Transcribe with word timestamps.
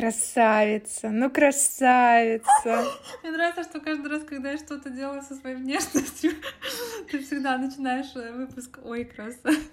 Красавица, 0.00 1.10
ну 1.10 1.28
красавица. 1.28 2.86
Мне 3.22 3.32
нравится, 3.32 3.64
что 3.64 3.80
каждый 3.80 4.10
раз, 4.10 4.22
когда 4.24 4.52
я 4.52 4.56
что-то 4.56 4.88
делаю 4.88 5.20
со 5.20 5.34
своей 5.34 5.56
внешностью, 5.56 6.30
ты 7.10 7.18
всегда 7.18 7.58
начинаешь 7.58 8.16
э, 8.16 8.32
выпуск 8.32 8.78
«Ой, 8.82 9.04
красавица». 9.04 9.60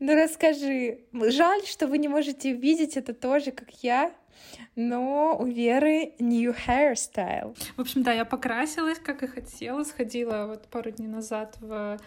Ну 0.00 0.14
расскажи. 0.16 1.00
Жаль, 1.12 1.62
что 1.66 1.86
вы 1.86 1.98
не 1.98 2.08
можете 2.08 2.52
видеть 2.52 2.96
это 2.96 3.12
тоже, 3.12 3.52
как 3.52 3.70
я, 3.82 4.10
но 4.76 5.36
у 5.38 5.46
Веры 5.46 6.14
new 6.18 6.54
hairstyle. 6.66 7.54
В 7.76 7.80
общем, 7.80 8.02
да, 8.02 8.12
я 8.12 8.24
покрасилась, 8.24 8.98
как 8.98 9.22
и 9.22 9.26
хотела, 9.26 9.84
сходила 9.84 10.46
вот 10.46 10.68
пару 10.68 10.90
дней 10.90 11.06
назад 11.06 11.56
в 11.60 12.00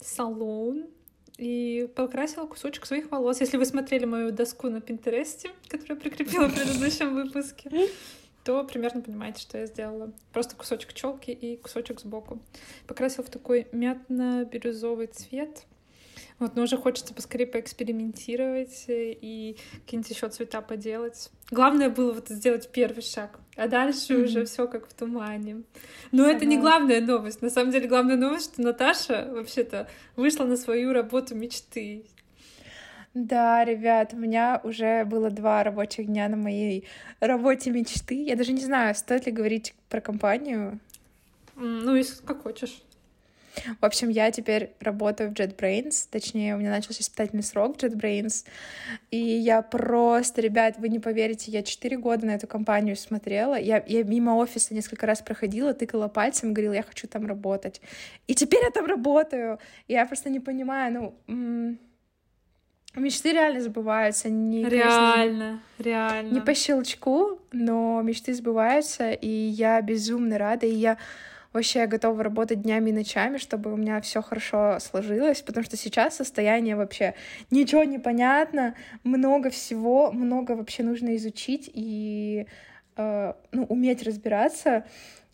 салон 0.00 0.86
и 1.42 1.88
покрасила 1.96 2.46
кусочек 2.46 2.86
своих 2.86 3.10
волос. 3.10 3.40
Если 3.40 3.56
вы 3.56 3.64
смотрели 3.64 4.04
мою 4.04 4.30
доску 4.30 4.68
на 4.68 4.80
Пинтересте, 4.80 5.50
которую 5.66 5.96
я 5.96 6.00
прикрепила 6.00 6.46
в 6.46 6.54
предыдущем 6.54 7.14
выпуске, 7.14 7.88
то 8.44 8.62
примерно 8.62 9.00
понимаете, 9.00 9.40
что 9.40 9.58
я 9.58 9.66
сделала. 9.66 10.12
Просто 10.32 10.54
кусочек 10.54 10.92
челки 10.92 11.32
и 11.32 11.56
кусочек 11.56 11.98
сбоку. 11.98 12.40
Покрасила 12.86 13.24
в 13.24 13.30
такой 13.30 13.66
мятно-бирюзовый 13.72 15.08
цвет. 15.08 15.64
Вот, 16.42 16.56
но 16.56 16.62
уже 16.62 16.76
хочется 16.76 17.14
поскорее 17.14 17.46
поэкспериментировать 17.46 18.86
и 18.88 19.56
какие-нибудь 19.84 20.10
еще 20.10 20.28
цвета 20.28 20.60
поделать. 20.60 21.30
Главное 21.52 21.88
было 21.88 22.14
вот 22.14 22.30
сделать 22.30 22.68
первый 22.72 23.02
шаг, 23.02 23.38
а 23.54 23.68
дальше 23.68 24.14
mm-hmm. 24.14 24.24
уже 24.24 24.44
все 24.44 24.66
как 24.66 24.88
в 24.88 24.92
тумане. 24.92 25.62
Но 26.10 26.24
Согласна. 26.24 26.36
это 26.36 26.46
не 26.46 26.58
главная 26.58 27.00
новость. 27.00 27.42
На 27.42 27.50
самом 27.50 27.70
деле 27.70 27.86
главная 27.86 28.16
новость, 28.16 28.54
что 28.54 28.62
Наташа 28.62 29.28
вообще-то 29.30 29.86
вышла 30.16 30.42
на 30.42 30.56
свою 30.56 30.92
работу 30.92 31.36
мечты. 31.36 32.06
Да, 33.14 33.64
ребят, 33.64 34.12
у 34.12 34.16
меня 34.16 34.60
уже 34.64 35.04
было 35.04 35.30
два 35.30 35.62
рабочих 35.62 36.06
дня 36.08 36.28
на 36.28 36.36
моей 36.36 36.88
работе 37.20 37.70
мечты. 37.70 38.16
Я 38.16 38.34
даже 38.34 38.50
не 38.50 38.62
знаю, 38.62 38.96
стоит 38.96 39.26
ли 39.26 39.32
говорить 39.32 39.76
про 39.88 40.00
компанию. 40.00 40.80
Ну, 41.54 41.94
если 41.94 42.20
как 42.26 42.42
хочешь. 42.42 42.82
В 43.80 43.84
общем, 43.84 44.08
я 44.08 44.30
теперь 44.30 44.72
работаю 44.80 45.30
в 45.30 45.34
JetBrains, 45.34 46.08
точнее, 46.10 46.54
у 46.54 46.58
меня 46.58 46.70
начался 46.70 47.02
испытательный 47.02 47.42
срок 47.42 47.76
в 47.76 47.82
JetBrains, 47.82 48.46
и 49.10 49.18
я 49.18 49.62
просто, 49.62 50.40
ребят, 50.40 50.76
вы 50.78 50.88
не 50.88 50.98
поверите, 50.98 51.50
я 51.50 51.62
четыре 51.62 51.98
года 51.98 52.26
на 52.26 52.32
эту 52.32 52.46
компанию 52.46 52.96
смотрела, 52.96 53.58
я, 53.58 53.82
я 53.86 54.02
мимо 54.04 54.36
офиса 54.36 54.74
несколько 54.74 55.06
раз 55.06 55.20
проходила, 55.20 55.74
тыкала 55.74 56.08
пальцем, 56.08 56.54
говорила, 56.54 56.72
я 56.74 56.82
хочу 56.82 57.06
там 57.08 57.26
работать. 57.26 57.80
И 58.26 58.34
теперь 58.34 58.62
я 58.62 58.70
там 58.70 58.86
работаю. 58.86 59.58
Я 59.88 60.06
просто 60.06 60.30
не 60.30 60.40
понимаю, 60.40 61.14
ну... 61.26 61.78
Мечты 62.94 63.32
реально 63.32 63.62
сбываются. 63.62 64.28
Не, 64.28 64.68
реально, 64.68 65.14
конечно, 65.14 65.62
реально. 65.78 66.34
Не 66.34 66.40
по 66.42 66.54
щелчку, 66.54 67.40
но 67.50 68.02
мечты 68.02 68.34
сбываются, 68.34 69.12
и 69.12 69.28
я 69.28 69.80
безумно 69.80 70.36
рада, 70.36 70.66
и 70.66 70.74
я 70.74 70.98
вообще 71.52 71.80
я 71.80 71.86
готова 71.86 72.22
работать 72.22 72.62
днями 72.62 72.90
и 72.90 72.92
ночами, 72.92 73.38
чтобы 73.38 73.72
у 73.72 73.76
меня 73.76 74.00
все 74.00 74.22
хорошо 74.22 74.78
сложилось, 74.80 75.42
потому 75.42 75.64
что 75.64 75.76
сейчас 75.76 76.16
состояние 76.16 76.76
вообще 76.76 77.14
ничего 77.50 77.84
не 77.84 77.98
понятно, 77.98 78.74
много 79.04 79.50
всего, 79.50 80.12
много 80.12 80.52
вообще 80.52 80.82
нужно 80.82 81.16
изучить 81.16 81.70
и 81.72 82.46
э, 82.96 83.32
ну, 83.52 83.64
уметь 83.64 84.02
разбираться 84.02 84.84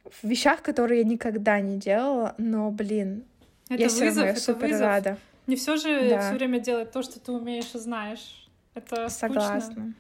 в 0.05 0.27
вещах, 0.27 0.63
которые 0.63 1.03
я 1.03 1.07
никогда 1.07 1.61
не 1.61 1.77
делала, 1.77 2.35
но, 2.39 2.71
блин, 2.71 3.25
это 3.69 3.83
я 3.83 3.89
вызов, 3.89 3.97
все 3.97 4.05
равно 4.07 4.25
я 4.27 4.37
супер 4.37 4.69
вызов. 4.69 4.81
рада. 4.81 5.19
Не 5.47 5.57
все 5.57 5.77
же 5.77 6.09
да. 6.11 6.21
все 6.21 6.35
время 6.35 6.61
делать 6.61 6.93
то, 6.93 7.03
что 7.03 7.21
ты 7.21 7.33
умеешь 7.33 7.75
и 7.75 7.79
знаешь. 7.79 8.49
Это 8.75 9.09
Согласна. 9.09 9.61
Скучно. 9.61 9.95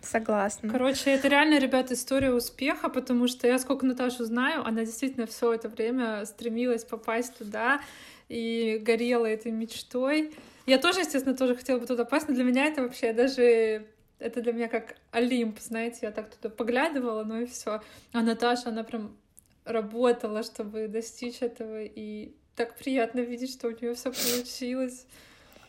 Согласна. 0.00 0.70
Короче, 0.70 1.10
это 1.10 1.28
реально, 1.28 1.58
ребята, 1.58 1.94
история 1.94 2.32
успеха, 2.32 2.88
потому 2.88 3.26
что 3.28 3.46
я 3.46 3.58
сколько 3.58 3.86
Наташу 3.86 4.24
знаю, 4.24 4.64
она 4.64 4.84
действительно 4.84 5.26
все 5.26 5.52
это 5.52 5.68
время 5.68 6.24
стремилась 6.26 6.84
попасть 6.84 7.36
туда 7.36 7.80
и 8.28 8.78
горела 8.82 9.26
этой 9.26 9.52
мечтой. 9.52 10.32
Я 10.66 10.78
тоже, 10.78 11.00
естественно, 11.00 11.36
тоже 11.36 11.54
хотела 11.54 11.78
бы 11.78 11.86
туда 11.86 12.04
попасть, 12.04 12.28
но 12.28 12.34
для 12.34 12.44
меня 12.44 12.66
это 12.66 12.82
вообще 12.82 13.12
даже 13.12 13.86
это 14.18 14.40
для 14.40 14.52
меня 14.52 14.68
как 14.68 14.96
Олимп, 15.10 15.58
знаете, 15.60 15.98
я 16.02 16.10
так 16.10 16.34
туда 16.34 16.48
поглядывала, 16.48 17.24
ну 17.24 17.42
и 17.42 17.46
все. 17.46 17.82
А 18.12 18.22
Наташа, 18.22 18.70
она 18.70 18.82
прям 18.82 19.16
работала, 19.64 20.42
чтобы 20.42 20.88
достичь 20.88 21.42
этого, 21.42 21.82
и 21.82 22.32
так 22.54 22.76
приятно 22.76 23.20
видеть, 23.20 23.52
что 23.52 23.68
у 23.68 23.70
нее 23.70 23.94
все 23.94 24.10
получилось. 24.10 25.06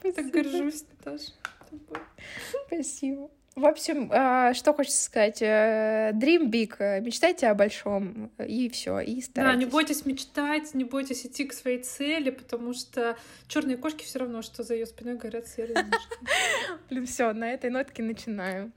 Я 0.03 0.13
так 0.13 0.27
горжусь, 0.27 0.85
Наташа. 0.89 1.33
Спасибо. 2.67 3.29
В 3.57 3.65
общем, 3.65 4.11
а, 4.13 4.53
что 4.53 4.71
хочется 4.71 5.03
сказать. 5.03 5.41
Э, 5.41 6.11
dream 6.13 6.51
big. 6.51 7.01
Мечтайте 7.01 7.47
о 7.47 7.55
большом. 7.55 8.29
И 8.37 8.69
все. 8.69 8.99
И 8.99 9.19
старайтесь. 9.19 9.33
Да, 9.33 9.55
не 9.55 9.65
бойтесь 9.65 10.05
мечтать, 10.05 10.75
не 10.75 10.83
бойтесь 10.83 11.25
идти 11.25 11.43
к 11.45 11.53
своей 11.53 11.79
цели, 11.79 12.29
потому 12.29 12.75
что 12.75 13.17
черные 13.47 13.77
кошки 13.77 14.03
все 14.03 14.19
равно, 14.19 14.43
что 14.43 14.61
за 14.61 14.75
ее 14.75 14.85
спиной 14.85 15.15
горят 15.15 15.47
серые 15.47 15.83
мышки. 15.83 16.17
Блин, 16.91 17.07
все, 17.07 17.33
на 17.33 17.51
этой 17.51 17.71
нотке 17.71 18.03
начинаем. 18.03 18.73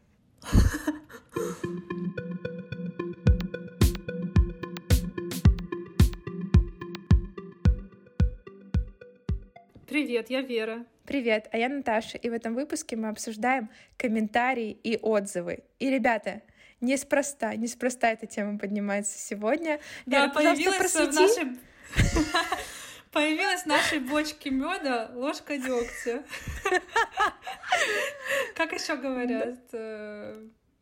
Привет, 9.86 10.30
я 10.30 10.40
Вера. 10.40 10.86
Привет, 11.10 11.48
а 11.50 11.58
я 11.58 11.68
Наташа, 11.68 12.18
и 12.18 12.30
в 12.30 12.32
этом 12.32 12.54
выпуске 12.54 12.94
мы 12.94 13.08
обсуждаем 13.08 13.68
комментарии 13.96 14.70
и 14.70 14.96
отзывы. 14.96 15.64
И, 15.80 15.90
ребята, 15.90 16.40
неспроста, 16.80 17.56
неспроста 17.56 18.12
эта 18.12 18.28
тема 18.28 18.60
поднимается 18.60 19.18
сегодня. 19.18 19.80
Да, 20.06 20.26
Вера, 20.26 20.30
появилась 20.30 20.94
в 20.94 21.12
нашей... 21.12 21.58
Появилась 23.10 23.62
в 23.62 23.66
нашей 23.66 23.98
бочке 23.98 24.50
меда 24.50 25.10
ложка 25.12 25.58
дегтя. 25.58 26.22
Как 28.54 28.72
еще 28.72 28.94
говорят? 28.94 29.58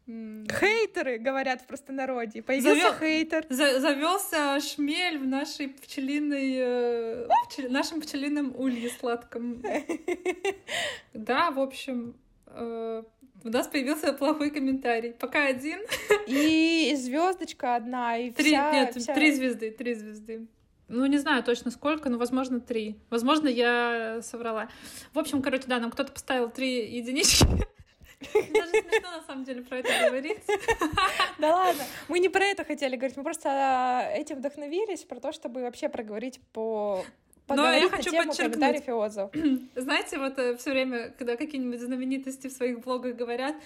Хейтеры, 0.09 1.19
говорят 1.19 1.61
в 1.61 1.67
простонародье. 1.67 2.43
Появился 2.43 2.81
Завел... 2.81 2.95
хейтер. 2.99 3.47
За 3.51 3.79
завелся 3.79 4.59
шмель 4.61 5.19
в 5.19 5.27
нашей 5.27 5.69
пчелиной... 5.69 6.55
Э, 6.57 7.29
пчел... 7.51 7.71
нашем 7.71 8.01
пчелином 8.01 8.55
улье 8.57 8.91
сладком. 8.91 9.63
Да, 11.13 11.51
в 11.51 11.59
общем, 11.61 12.15
э, 12.47 13.03
у 13.45 13.49
нас 13.49 13.67
появился 13.67 14.15
плохой 14.15 14.51
комментарий. 14.51 15.13
Пока 15.13 15.47
один. 15.47 15.81
И 16.27 16.95
звездочка 16.97 17.77
одна, 17.77 18.17
и 18.17 18.31
три, 18.31 18.47
вся... 18.47 18.73
Нет, 18.73 18.95
вся... 18.97 19.15
три 19.15 19.33
звезды, 19.33 19.71
три 19.71 19.95
звезды. 19.95 20.47
Ну, 20.89 21.05
не 21.05 21.19
знаю 21.19 21.43
точно 21.43 21.71
сколько, 21.71 22.09
но, 22.09 22.17
возможно, 22.17 22.61
три. 22.61 22.97
Возможно, 23.11 23.47
я 23.49 24.21
соврала. 24.23 24.71
В 25.13 25.19
общем, 25.19 25.43
короче, 25.43 25.65
да, 25.67 25.79
нам 25.81 25.91
кто-то 25.91 26.13
поставил 26.13 26.49
три 26.49 26.97
единички. 26.97 27.45
Даже 28.21 28.71
смешно, 28.71 29.11
на 29.11 29.23
самом 29.27 29.45
деле, 29.45 29.63
про 29.63 29.79
это 29.79 29.89
говорить. 30.09 30.43
Да 31.39 31.55
ладно, 31.55 31.85
мы 32.09 32.19
не 32.19 32.29
про 32.29 32.45
это 32.45 32.65
хотели 32.65 32.97
говорить, 32.97 33.17
мы 33.17 33.23
просто 33.23 34.11
этим 34.13 34.39
вдохновились, 34.39 35.05
про 35.05 35.21
то, 35.21 35.31
чтобы 35.31 35.63
вообще 35.63 35.89
проговорить 35.89 36.41
по 36.53 37.05
но 37.49 37.73
я 37.73 37.89
хочу 37.89 38.13
подчеркнуть. 38.13 38.87
И 38.87 38.91
отзыв. 38.91 39.31
Знаете, 39.77 40.19
вот 40.19 40.39
э, 40.39 40.57
все 40.57 40.71
время, 40.71 41.15
когда 41.19 41.37
какие-нибудь 41.37 41.81
знаменитости 41.81 42.49
в 42.49 42.53
своих 42.53 42.81
блогах 42.81 43.17
говорят, 43.17 43.57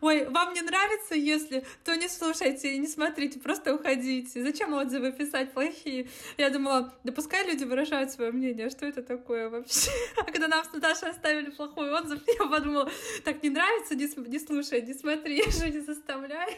ой, 0.00 0.28
вам 0.28 0.52
не 0.52 0.62
нравится, 0.62 1.14
если, 1.14 1.64
то 1.84 1.94
не 1.96 2.08
слушайте 2.08 2.76
не 2.82 2.88
смотрите, 2.88 3.38
просто 3.38 3.74
уходите. 3.74 4.42
Зачем 4.42 4.74
отзывы 4.74 5.12
писать 5.12 5.52
плохие? 5.52 6.08
Я 6.36 6.50
думала, 6.50 6.92
да 7.04 7.12
пускай 7.12 7.46
люди 7.46 7.64
выражают 7.64 8.10
свое 8.10 8.32
мнение, 8.32 8.68
что 8.70 8.86
это 8.86 9.02
такое 9.02 9.48
вообще? 9.48 9.90
А 10.16 10.24
когда 10.24 10.48
нам 10.48 10.64
с 10.64 10.72
Наташей 10.72 11.10
оставили 11.10 11.50
плохой 11.50 11.90
отзыв, 11.92 12.20
я 12.38 12.46
подумала, 12.46 12.90
так 13.24 13.42
не 13.42 13.50
нравится, 13.50 13.94
не, 13.94 14.08
не 14.28 14.38
слушай, 14.38 14.82
не 14.82 14.94
смотри, 14.94 15.36
я 15.44 15.50
же 15.50 15.70
не 15.70 15.80
заставляю. 15.80 16.50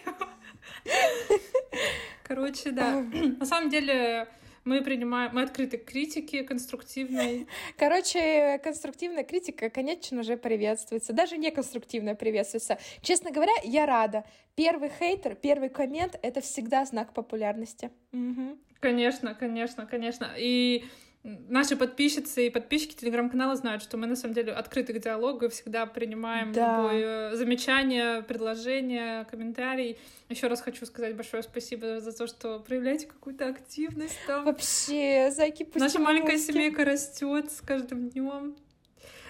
Короче, 2.23 2.71
да. 2.71 3.05
На 3.39 3.45
самом 3.47 3.69
деле, 3.69 4.29
мы 4.65 4.83
принимаем, 4.83 5.31
мы 5.35 5.43
открыты 5.43 5.79
к 5.79 5.85
критике 5.85 6.43
конструктивной. 6.43 7.47
Короче, 7.79 8.59
конструктивная 8.63 9.25
критика, 9.25 9.71
конечно 9.71 10.23
же, 10.23 10.37
приветствуется. 10.37 11.13
Даже 11.13 11.37
неконструктивная 11.37 12.15
приветствуется. 12.15 12.79
Честно 13.03 13.31
говоря, 13.31 13.53
я 13.63 13.87
рада. 13.87 14.25
Первый 14.55 14.91
хейтер, 14.99 15.35
первый 15.35 15.69
коммент— 15.69 16.19
это 16.23 16.41
всегда 16.41 16.85
знак 16.85 17.13
популярности. 17.13 17.91
Угу. 18.13 18.59
Конечно, 18.81 19.35
конечно, 19.35 19.87
конечно. 19.87 20.31
И 20.37 20.85
Наши 21.25 21.75
подписчицы 21.75 22.49
и 22.49 22.51
подписчики 22.51 22.95
телеграм-канала 22.95 23.57
знают, 23.57 23.83
что 23.83 23.97
мы 23.97 24.07
на 24.07 24.15
самом 24.15 24.35
деле 24.35 24.53
открыты 24.53 24.93
к 24.93 24.99
диалогу 24.99 25.47
и 25.47 25.49
всегда 25.49 25.87
принимаем 25.87 26.53
да. 26.53 26.77
любое 26.77 27.35
замечание, 27.35 28.21
предложение, 28.21 29.25
комментарий. 29.25 29.99
Еще 30.29 30.49
раз 30.49 30.61
хочу 30.61 30.85
сказать 30.85 31.17
большое 31.17 31.43
спасибо 31.43 32.03
за 32.03 32.13
то, 32.13 32.27
что 32.27 32.59
проявляете 32.59 33.07
какую-то 33.07 33.49
активность 33.49 34.19
там. 34.27 34.45
Вообще, 34.45 35.31
зайки 35.35 35.67
Наша 35.77 35.99
маленькая 35.99 36.37
семейка 36.37 36.85
растет 36.85 37.51
с 37.51 37.63
каждым 37.63 38.11
днем. 38.11 38.55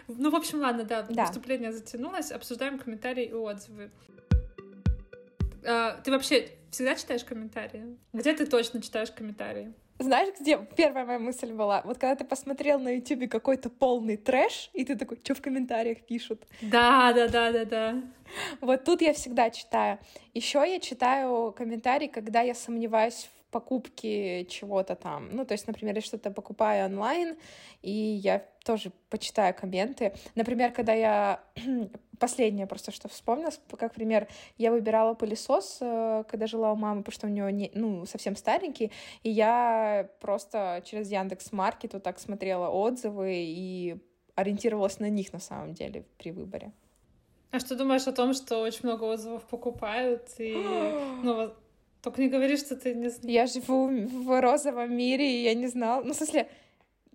Ну, 0.08 0.31
в 0.31 0.35
общем, 0.35 0.58
ладно, 0.62 0.82
да, 0.82 1.02
да. 1.02 1.26
выступление 1.26 1.73
затянулось. 1.73 2.32
Обсуждаем 2.32 2.81
комментарии 2.81 3.26
и 3.26 3.32
отзывы. 3.32 3.93
А, 5.64 6.00
ты 6.02 6.11
вообще 6.11 6.49
всегда 6.73 6.97
читаешь 6.97 7.23
комментарии? 7.23 7.97
Где 8.12 8.35
ты 8.35 8.47
точно 8.47 8.82
читаешь 8.82 9.12
комментарии? 9.12 9.73
Знаешь, 9.99 10.35
где 10.38 10.58
первая 10.76 11.05
моя 11.05 11.19
мысль 11.19 11.52
была? 11.52 11.82
Вот 11.85 11.99
когда 11.99 12.17
ты 12.17 12.25
посмотрел 12.25 12.81
на 12.81 12.96
Ютубе 12.96 13.29
какой-то 13.29 13.70
полный 13.70 14.17
трэш, 14.17 14.70
и 14.73 14.85
ты 14.85 14.96
такой, 14.96 15.19
что 15.23 15.35
в 15.35 15.41
комментариях 15.41 16.00
пишут? 16.00 16.43
Да, 16.62 17.12
да, 17.12 17.29
да, 17.29 17.52
да, 17.52 17.64
да. 17.64 18.02
Вот 18.61 18.85
тут 18.85 19.02
я 19.02 19.12
всегда 19.12 19.50
читаю. 19.50 19.99
Еще 20.32 20.58
я 20.67 20.81
читаю 20.81 21.52
комментарии, 21.52 22.08
когда 22.08 22.41
я 22.41 22.55
сомневаюсь 22.55 23.29
в 23.44 23.44
покупке 23.55 24.45
чего-то 24.47 24.97
там. 24.97 25.29
Ну, 25.31 25.45
то 25.45 25.55
есть, 25.55 25.69
например, 25.69 25.95
я 25.95 26.01
что-то 26.01 26.33
покупаю 26.33 26.87
онлайн, 26.87 27.37
и 27.83 27.93
я 27.93 28.45
тоже 28.65 28.91
почитаю 29.11 29.55
комменты. 29.55 30.12
Например, 30.35 30.73
когда 30.73 30.93
я 30.93 31.41
последнее 32.19 32.67
просто, 32.67 32.91
что 32.91 33.09
вспомнилось, 33.09 33.61
как 33.79 33.95
пример, 33.95 34.27
я 34.59 34.73
выбирала 34.73 35.15
пылесос, 35.15 35.79
э, 35.81 36.25
когда 36.29 36.49
жила 36.49 36.73
у 36.73 36.77
мамы, 36.77 37.03
потому 37.03 37.15
что 37.15 37.27
у 37.29 37.31
нее 37.31 37.53
не, 37.53 37.71
ну, 37.75 38.06
совсем 38.06 38.35
старенький, 38.35 38.91
и 39.23 39.31
я 39.31 40.09
просто 40.21 40.83
через 40.85 41.12
Яндекс 41.12 41.53
Маркет 41.53 41.93
вот 41.93 42.03
так 42.03 42.19
смотрела 42.19 42.71
отзывы 42.71 43.35
и 43.37 43.97
ориентировалась 44.35 44.99
на 44.99 45.09
них 45.09 45.33
на 45.33 45.41
самом 45.41 45.75
деле 45.75 46.05
при 46.19 46.33
выборе. 46.33 46.73
А 47.53 47.61
что 47.61 47.77
думаешь 47.77 48.09
о 48.09 48.12
том, 48.12 48.35
что 48.35 48.59
очень 48.62 48.81
много 48.83 49.05
отзывов 49.05 49.45
покупают 49.45 50.29
и 50.39 50.55
ну, 51.23 51.53
только 52.05 52.21
не 52.21 52.29
говори, 52.29 52.56
что 52.59 52.77
ты 52.77 52.95
не 52.95 53.09
знаешь. 53.09 53.33
Я 53.33 53.47
живу 53.47 53.89
в 53.89 54.41
розовом 54.41 54.95
мире, 54.95 55.27
и 55.27 55.43
я 55.43 55.55
не 55.55 55.67
знала. 55.69 56.03
Ну, 56.05 56.12
в 56.12 56.17
смысле, 56.17 56.51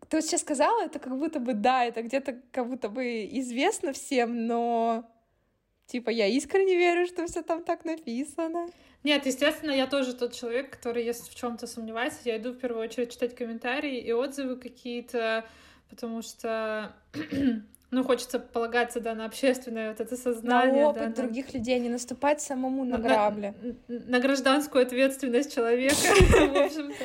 ты 0.10 0.18
вот 0.18 0.26
сейчас 0.26 0.42
сказала, 0.42 0.84
это 0.84 0.98
как 0.98 1.16
будто 1.16 1.40
бы, 1.40 1.54
да, 1.54 1.86
это 1.86 2.02
где-то 2.02 2.42
как 2.52 2.68
будто 2.68 2.90
бы 2.90 3.26
известно 3.34 3.94
всем, 3.94 4.48
но 4.48 5.08
типа 5.86 6.10
я 6.10 6.26
искренне 6.26 6.76
верю, 6.76 7.06
что 7.06 7.28
все 7.28 7.44
там 7.44 7.64
так 7.64 7.86
написано. 7.86 8.68
Нет, 9.04 9.28
естественно, 9.28 9.72
я 9.72 9.86
тоже 9.86 10.16
тот 10.16 10.34
человек, 10.34 10.72
который, 10.72 11.06
если 11.06 11.30
в 11.30 11.36
чем-то 11.36 11.68
сомневается, 11.68 12.22
я 12.26 12.38
иду 12.38 12.52
в 12.52 12.58
первую 12.58 12.84
очередь 12.84 13.12
читать 13.12 13.36
комментарии 13.36 14.00
и 14.00 14.12
отзывы 14.12 14.56
какие-то, 14.56 15.46
потому 15.90 16.24
что 16.24 16.96
ну, 17.92 18.04
хочется 18.04 18.40
полагаться, 18.40 19.00
да, 19.00 19.16
на 19.16 19.26
общественное 19.26 19.90
вот 19.90 20.00
это 20.00 20.16
сознание. 20.16 20.84
На 20.84 20.90
опыт 20.90 21.16
да, 21.16 21.24
других 21.24 21.52
на... 21.52 21.58
людей, 21.58 21.80
не 21.80 21.90
наступать 21.90 22.40
самому 22.40 22.84
на, 22.84 22.98
на 22.98 23.04
грабли. 23.04 23.54
На, 23.88 24.00
на 24.00 24.20
гражданскую 24.20 24.84
ответственность 24.84 25.54
человека, 25.54 25.96
в 25.96 26.66
общем-то. 26.66 27.04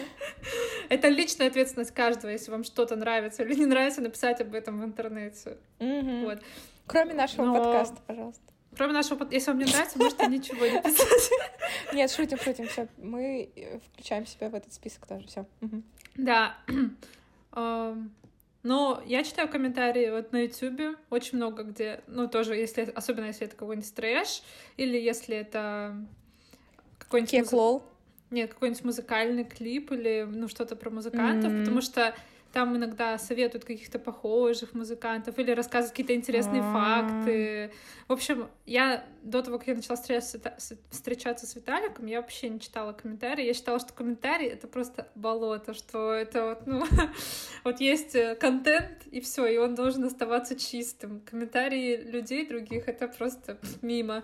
Это 0.91 1.09
личная 1.09 1.47
ответственность 1.47 1.93
каждого, 1.93 2.31
если 2.31 2.51
вам 2.51 2.65
что-то 2.65 2.97
нравится 2.97 3.45
или 3.45 3.55
не 3.55 3.67
нравится, 3.67 4.03
написать 4.03 4.43
об 4.43 4.55
этом 4.55 4.81
в 4.81 4.85
интернете. 4.85 5.57
Вот. 5.79 6.41
Кроме 6.87 7.15
нашего 7.15 7.55
подкаста, 7.55 7.97
пожалуйста. 8.07 8.43
Кроме 8.77 8.93
нашего 8.93 9.17
подкаста, 9.17 9.35
если 9.37 9.51
вам 9.53 9.59
не 9.61 9.65
нравится, 9.65 9.99
можете 9.99 10.27
ничего 10.27 10.67
не 10.67 10.83
писать. 10.83 11.31
Нет, 11.95 12.11
шутим, 12.11 12.39
шутим, 12.39 12.69
все. 12.69 12.89
Мы 12.99 13.49
включаем 13.91 14.27
себя 14.27 14.51
в 14.51 14.55
этот 14.55 14.75
список 14.75 15.07
тоже, 15.07 15.27
все. 15.29 15.47
Да. 16.17 16.57
Но 18.65 19.03
я 19.05 19.23
читаю 19.23 19.49
комментарии 19.49 20.09
вот 20.09 20.33
на 20.33 20.41
YouTube 20.45 20.97
очень 21.11 21.37
много 21.37 21.65
где, 21.65 22.01
ну 22.07 22.29
тоже, 22.29 22.57
если 22.57 22.91
особенно 22.95 23.27
если 23.27 23.47
это 23.47 23.57
какой-нибудь 23.57 23.95
трэш 23.95 24.43
или 24.79 24.99
если 24.99 25.37
это 25.37 25.95
какой-нибудь 26.99 27.53
муз... 27.53 27.83
нет 28.31 28.55
какой-нибудь 28.55 28.85
музыкальный 28.85 29.45
клип 29.45 29.93
или 29.93 30.27
ну 30.27 30.49
что-то 30.49 30.77
про 30.77 30.89
музыкантов, 30.89 31.53
mm-hmm. 31.53 31.61
потому 31.61 31.83
что 31.83 32.15
там 32.55 32.77
иногда 32.77 33.19
советуют 33.19 33.65
каких-то 33.65 33.99
похожих 33.99 34.75
музыкантов 34.75 35.37
или 35.41 35.51
рассказывают 35.51 35.91
какие-то 35.91 36.15
интересные 36.15 36.63
А-а-а. 36.63 37.09
факты. 37.09 37.73
В 38.07 38.13
общем, 38.13 38.49
я 38.65 39.05
до 39.23 39.43
того, 39.43 39.59
как 39.59 39.67
я 39.67 39.75
начала 39.75 39.97
встречаться 39.97 41.47
с 41.47 41.57
Виталиком, 41.57 42.07
я 42.07 42.21
вообще 42.21 42.49
не 42.49 42.61
читала 42.61 42.93
комментарии. 42.93 43.45
Я 43.45 43.55
считала, 43.55 43.81
что 43.81 43.93
комментарии— 43.93 44.47
это 44.49 44.69
просто 44.69 45.09
болото, 45.17 45.75
что 45.75 46.13
это 46.13 46.51
вот, 46.51 46.67
ну, 46.67 46.85
вот 47.65 47.81
есть 47.81 48.15
э, 48.15 48.37
контент, 48.37 49.05
и 49.11 49.21
все, 49.21 49.47
и 49.47 49.57
он 49.57 49.75
должен 49.75 50.05
оставаться 50.05 50.55
чистым. 50.55 51.23
Комментарии 51.23 51.97
людей 51.97 52.47
других— 52.47 52.85
это 52.87 53.09
просто 53.09 53.59
мимо. 53.83 54.23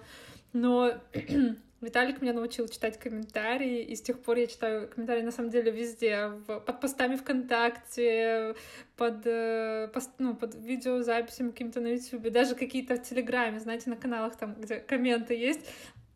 Но 0.53 0.93
Виталик 1.81 2.21
меня 2.21 2.35
научил 2.35 2.69
читать 2.69 2.99
комментарии, 2.99 3.83
и 3.83 3.97
с 3.97 4.03
тех 4.03 4.19
пор 4.21 4.37
я 4.37 4.47
читаю 4.47 4.87
комментарии 4.87 5.23
на 5.23 5.31
самом 5.31 5.51
деле 5.51 5.73
везде, 5.73 6.29
в, 6.47 6.61
под 6.61 6.81
постами 6.81 7.17
ВКонтакте, 7.17 8.55
под, 8.97 9.23
э, 9.25 9.89
пост, 9.93 10.11
ну, 10.19 10.35
под 10.35 10.55
видеозаписями 10.55 11.53
каким-то 11.53 11.81
на 11.81 11.89
Ютубе, 11.89 12.31
даже 12.31 12.55
какие-то 12.55 12.97
в 12.97 13.03
Телеграме, 13.03 13.61
знаете, 13.61 13.89
на 13.89 13.97
каналах 13.97 14.37
там, 14.37 14.55
где 14.61 14.77
комменты 14.77 15.35
есть, 15.35 15.61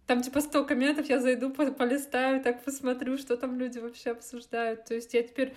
там 0.06 0.20
типа 0.20 0.42
100 0.42 0.64
комментов, 0.64 1.08
я 1.08 1.18
зайду, 1.18 1.50
полистаю, 1.50 2.42
так 2.42 2.62
посмотрю, 2.62 3.16
что 3.16 3.38
там 3.38 3.58
люди 3.58 3.78
вообще 3.78 4.10
обсуждают. 4.10 4.84
То 4.84 4.94
есть 4.94 5.14
я 5.14 5.22
теперь 5.22 5.54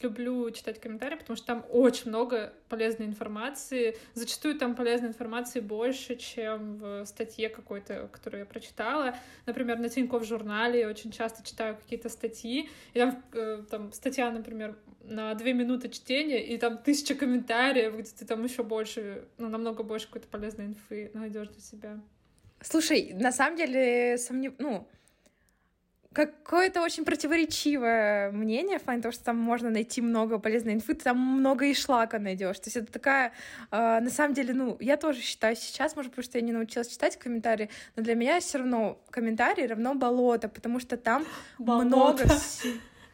люблю 0.00 0.50
читать 0.50 0.80
комментарии, 0.80 1.16
потому 1.16 1.36
что 1.36 1.46
там 1.46 1.64
очень 1.70 2.08
много 2.08 2.52
полезной 2.68 3.06
информации. 3.06 3.96
Зачастую 4.14 4.58
там 4.58 4.74
полезной 4.74 5.08
информации 5.08 5.60
больше, 5.60 6.16
чем 6.16 6.76
в 6.78 7.04
статье 7.06 7.48
какой-то, 7.48 8.08
которую 8.12 8.40
я 8.40 8.46
прочитала. 8.46 9.16
Например, 9.46 9.78
на 9.78 9.88
Тинькофф 9.88 10.24
журнале 10.24 10.80
я 10.80 10.88
очень 10.88 11.10
часто 11.10 11.44
читаю 11.44 11.76
какие-то 11.76 12.08
статьи, 12.08 12.68
и 12.94 12.98
там, 12.98 13.22
э, 13.32 13.62
там 13.70 13.92
статья, 13.92 14.30
например, 14.30 14.76
на 15.02 15.34
две 15.34 15.52
минуты 15.52 15.88
чтения, 15.88 16.44
и 16.44 16.58
там 16.58 16.78
тысяча 16.78 17.14
комментариев, 17.14 17.96
где 17.96 18.10
ты 18.10 18.24
там 18.24 18.44
еще 18.44 18.62
больше, 18.62 19.26
ну, 19.38 19.48
намного 19.48 19.82
больше 19.82 20.06
какой-то 20.06 20.28
полезной 20.28 20.66
инфы 20.66 21.10
найдешь 21.14 21.48
для 21.48 21.60
себя. 21.60 22.00
Слушай, 22.60 23.12
на 23.14 23.32
самом 23.32 23.56
деле, 23.56 24.18
сомнев... 24.18 24.54
ну, 24.58 24.88
какое-то 26.26 26.82
очень 26.82 27.04
противоречивое 27.04 28.32
мнение 28.32 28.80
в 28.80 28.82
плане 28.82 29.02
того, 29.02 29.12
что 29.12 29.24
там 29.24 29.36
можно 29.36 29.70
найти 29.70 30.00
много 30.00 30.38
полезной 30.40 30.74
инфы, 30.74 30.94
ты 30.94 31.04
там 31.04 31.16
много 31.16 31.66
и 31.66 31.74
шлака 31.74 32.18
найдешь. 32.18 32.58
То 32.58 32.66
есть 32.66 32.76
это 32.76 32.92
такая, 32.92 33.32
э, 33.70 34.00
на 34.00 34.10
самом 34.10 34.34
деле, 34.34 34.52
ну, 34.52 34.76
я 34.80 34.96
тоже 34.96 35.20
считаю 35.20 35.54
сейчас, 35.54 35.94
может, 35.94 36.10
потому 36.10 36.24
что 36.24 36.38
я 36.38 36.44
не 36.44 36.52
научилась 36.52 36.88
читать 36.88 37.16
комментарии, 37.18 37.70
но 37.94 38.02
для 38.02 38.16
меня 38.16 38.40
все 38.40 38.58
равно 38.58 38.98
комментарии 39.10 39.64
равно 39.64 39.94
болото, 39.94 40.48
потому 40.48 40.80
что 40.80 40.96
там 40.96 41.24
болото. 41.58 41.86
много... 41.86 42.24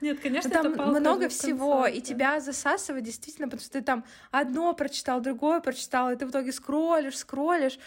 Нет, 0.04 0.20
конечно, 0.20 0.50
там 0.50 0.72
это 0.72 0.82
много 0.84 1.28
всего, 1.28 1.82
конца, 1.82 1.88
и 1.88 2.00
да. 2.00 2.06
тебя 2.06 2.40
засасывает 2.40 3.04
действительно, 3.04 3.48
потому 3.48 3.62
что 3.62 3.72
ты 3.72 3.82
там 3.82 4.04
одно 4.30 4.74
прочитал, 4.74 5.20
другое 5.20 5.60
прочитал, 5.60 6.10
и 6.10 6.16
ты 6.16 6.26
в 6.26 6.30
итоге 6.30 6.52
скроллишь, 6.52 7.16
скроллишь, 7.16 7.78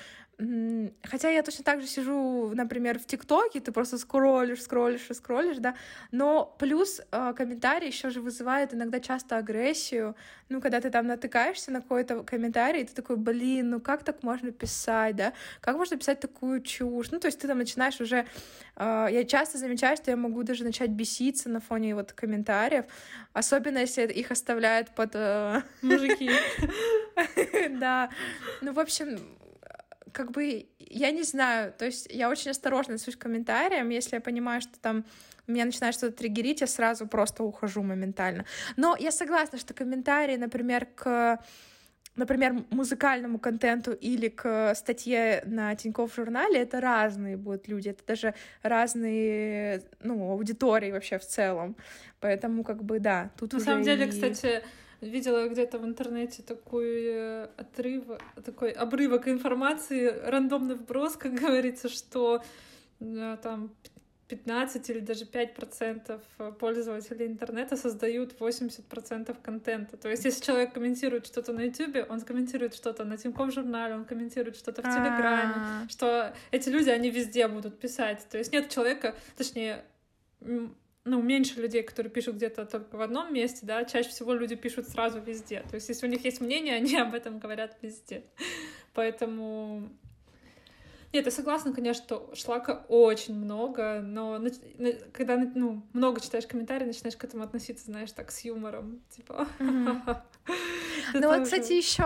Хотя 1.04 1.30
я 1.30 1.42
точно 1.42 1.64
так 1.64 1.82
же 1.82 1.88
сижу, 1.88 2.52
например, 2.54 3.00
в 3.00 3.06
ТикТоке, 3.06 3.60
ты 3.60 3.72
просто 3.72 3.98
скроллишь, 3.98 4.62
скроллишь 4.62 5.10
и 5.10 5.16
скроллишь, 5.16 5.58
да. 5.58 5.74
Но 6.12 6.56
плюс 6.60 7.02
э, 7.12 7.34
комментарий 7.36 7.88
еще 7.88 8.12
же 8.12 8.22
вызывает 8.22 8.72
иногда 8.72 9.00
часто 9.00 9.38
агрессию. 9.38 10.16
Ну, 10.50 10.62
когда 10.62 10.80
ты 10.80 10.92
там 10.92 11.08
натыкаешься 11.08 11.72
на 11.72 11.82
какой-то 11.82 12.24
комментарий, 12.24 12.82
и 12.82 12.86
ты 12.86 12.94
такой, 12.94 13.18
блин, 13.18 13.72
ну 13.72 13.80
как 13.80 14.04
так 14.04 14.22
можно 14.22 14.52
писать, 14.52 15.16
да? 15.16 15.34
Как 15.60 15.76
можно 15.76 15.98
писать 15.98 16.20
такую 16.20 16.62
чушь? 16.62 17.10
Ну, 17.10 17.20
то 17.20 17.26
есть 17.26 17.40
ты 17.40 17.48
там 17.48 17.58
начинаешь 17.58 18.00
уже... 18.00 18.28
Э, 18.76 19.08
я 19.10 19.24
часто 19.24 19.58
замечаю, 19.58 19.98
что 19.98 20.12
я 20.12 20.18
могу 20.18 20.44
даже 20.44 20.64
начать 20.64 20.92
беситься 20.92 21.50
на 21.50 21.62
фоне 21.62 21.96
вот 21.96 22.14
комментариев, 22.14 22.86
особенно 23.34 23.80
если 23.80 24.06
их 24.06 24.30
оставляют 24.30 24.92
под... 24.94 25.16
Э, 25.16 25.64
Мужики. 25.82 26.30
Да. 27.80 28.10
Ну, 28.62 28.74
в 28.74 28.80
общем, 28.80 29.20
как 30.18 30.32
бы, 30.32 30.66
я 30.80 31.12
не 31.12 31.22
знаю, 31.22 31.72
то 31.78 31.86
есть 31.86 32.08
я 32.10 32.30
очень 32.30 32.50
осторожно 32.50 32.96
отношусь 32.96 33.16
к 33.16 33.22
комментариям, 33.22 33.90
если 33.90 34.16
я 34.16 34.22
понимаю, 34.22 34.62
что 34.62 34.80
там 34.82 35.06
меня 35.46 35.66
начинает 35.66 35.94
что-то 35.94 36.18
триггерить, 36.18 36.62
я 36.62 36.68
сразу 36.68 37.08
просто 37.08 37.44
ухожу 37.44 37.84
моментально. 37.84 38.44
Но 38.78 38.98
я 39.00 39.12
согласна, 39.12 39.60
что 39.60 39.76
комментарии, 39.76 40.36
например, 40.36 40.88
к 40.88 41.38
например, 42.16 42.66
музыкальному 42.72 43.38
контенту 43.38 43.92
или 43.92 44.28
к 44.28 44.74
статье 44.74 45.44
на 45.46 45.76
Тинькофф 45.76 46.16
журнале, 46.16 46.62
это 46.62 46.82
разные 46.82 47.38
будут 47.38 47.68
люди, 47.68 47.90
это 47.90 48.04
даже 48.08 48.34
разные, 48.64 49.84
ну, 50.02 50.32
аудитории 50.32 50.92
вообще 50.92 51.20
в 51.20 51.26
целом. 51.28 51.76
Поэтому, 52.20 52.64
как 52.64 52.84
бы, 52.84 53.00
да, 53.00 53.30
тут 53.38 53.54
На 53.54 53.60
самом 53.60 53.84
деле, 53.84 54.08
и... 54.08 54.10
кстати, 54.10 54.64
видела 55.02 55.48
где-то 55.48 55.80
в 55.80 55.86
интернете 55.86 56.44
такой 56.44 57.06
э, 57.06 57.48
отрыв, 57.58 58.06
такой 58.44 58.72
обрывок 58.72 59.28
информации, 59.28 60.08
рандомный 60.26 60.76
вброс, 60.76 61.16
как 61.16 61.34
говорится, 61.42 61.90
что 61.90 62.44
э, 63.00 63.38
там 63.42 63.72
15 64.28 64.90
или 64.90 65.00
даже 65.00 65.26
5% 65.26 66.54
пользователей 66.60 67.28
интернета 67.28 67.78
создают 67.78 68.34
80% 68.40 69.36
контента. 69.42 69.98
То 69.98 70.10
есть, 70.10 70.26
если 70.26 70.44
человек 70.44 70.74
комментирует 70.74 71.26
что-то 71.26 71.54
на 71.54 71.62
YouTube, 71.62 72.06
он 72.10 72.22
комментирует 72.22 72.76
что-то 72.76 73.06
на 73.06 73.18
Тинькофф 73.18 73.54
журнале, 73.54 73.96
он 73.96 74.06
комментирует 74.06 74.58
что-то 74.58 74.82
в 74.82 74.86
Телеграме, 74.86 75.54
А-а-а. 75.56 75.90
что 75.90 76.34
эти 76.52 76.70
люди, 76.70 76.90
они 76.90 77.10
везде 77.10 77.48
будут 77.48 77.80
писать. 77.80 78.28
То 78.30 78.38
есть, 78.38 78.52
нет 78.52 78.70
человека, 78.70 79.16
точнее, 79.38 79.86
ну, 81.08 81.22
меньше 81.22 81.60
людей, 81.60 81.84
которые 81.84 82.12
пишут 82.12 82.36
где-то 82.36 82.66
только 82.66 82.98
в 82.98 83.02
одном 83.02 83.34
месте, 83.34 83.66
да, 83.66 83.84
чаще 83.86 84.10
всего 84.10 84.34
люди 84.34 84.56
пишут 84.56 84.88
сразу 84.90 85.20
везде. 85.20 85.64
То 85.70 85.76
есть, 85.76 85.90
если 85.90 86.06
у 86.06 86.10
них 86.10 86.24
есть 86.26 86.42
мнение, 86.42 86.76
они 86.76 86.96
об 86.98 87.14
этом 87.14 87.40
говорят 87.40 87.78
везде. 87.82 88.24
Поэтому 88.94 89.90
Нет, 91.14 91.26
я 91.26 91.32
согласна, 91.32 91.74
конечно, 91.74 92.04
что 92.04 92.30
шлака 92.36 92.86
очень 92.90 93.36
много, 93.36 94.02
но 94.02 94.42
когда 95.14 95.38
ну, 95.38 95.82
много 95.94 96.20
читаешь 96.20 96.46
комментарии, 96.46 96.86
начинаешь 96.86 97.16
к 97.16 97.24
этому 97.24 97.44
относиться, 97.44 97.86
знаешь, 97.86 98.12
так 98.12 98.32
с 98.32 98.42
юмором. 98.42 99.02
Типа. 99.10 99.48
Ну 101.14 101.30
вот, 101.30 101.44
кстати, 101.44 101.72
еще 101.72 102.04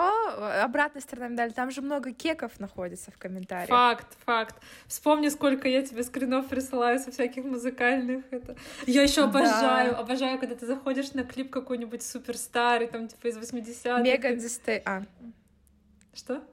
обратная 0.61 1.01
сторона 1.01 1.29
медали, 1.29 1.49
там 1.49 1.71
же 1.71 1.81
много 1.81 2.11
кеков 2.11 2.59
находится 2.59 3.09
в 3.09 3.17
комментариях. 3.17 3.69
Факт, 3.69 4.15
факт. 4.25 4.55
Вспомни, 4.85 5.29
сколько 5.29 5.67
я 5.67 5.81
тебе 5.81 6.03
скринов 6.03 6.47
присылаю 6.47 6.99
со 6.99 7.11
всяких 7.11 7.43
музыкальных. 7.43 8.23
Это... 8.29 8.55
Я 8.85 9.01
еще 9.01 9.23
обожаю, 9.23 9.97
обожаю, 9.97 10.37
когда 10.37 10.55
ты 10.55 10.67
заходишь 10.67 11.13
на 11.13 11.23
клип 11.23 11.49
какой-нибудь 11.49 12.03
супер 12.03 12.37
старый, 12.37 12.87
там 12.87 13.07
типа 13.07 13.27
из 13.27 13.37
80-х. 13.37 14.01
Меган 14.01 14.39
Зесте... 14.39 14.83
А. 14.85 15.03
Что? 16.13 16.43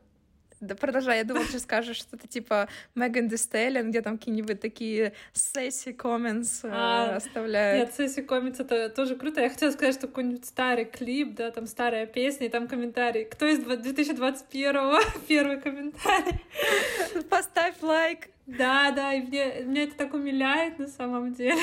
Да 0.60 0.74
продолжай, 0.74 1.18
я 1.18 1.24
думала, 1.24 1.46
ты 1.46 1.58
скажешь 1.60 1.98
что-то 1.98 2.26
типа 2.26 2.68
Меган 2.96 3.28
Дистеллин, 3.28 3.90
где 3.90 4.02
там 4.02 4.18
какие-нибудь 4.18 4.60
такие 4.60 5.12
сессии 5.32 5.92
комментс 5.92 6.64
э, 6.64 6.70
а, 6.72 7.16
оставляют. 7.16 7.88
Нет, 7.88 7.94
сессии 7.94 8.22
комментс 8.22 8.58
это 8.58 8.88
тоже 8.88 9.14
круто. 9.14 9.40
Я 9.40 9.50
хотела 9.50 9.70
сказать, 9.70 9.94
что 9.94 10.08
какой-нибудь 10.08 10.44
старый 10.44 10.84
клип, 10.84 11.36
да, 11.36 11.52
там 11.52 11.66
старая 11.66 12.06
песня, 12.06 12.48
и 12.48 12.50
там 12.50 12.66
комментарий. 12.66 13.24
Кто 13.24 13.46
из 13.46 13.60
2021-го? 13.60 15.20
Первый 15.28 15.60
комментарий. 15.60 16.40
Поставь 17.30 17.80
лайк. 17.80 18.28
Да, 18.46 18.90
да, 18.90 19.14
и 19.14 19.20
мне, 19.20 19.62
мне 19.64 19.84
это 19.84 19.96
так 19.96 20.14
умиляет 20.14 20.78
на 20.78 20.88
самом 20.88 21.34
деле. 21.34 21.60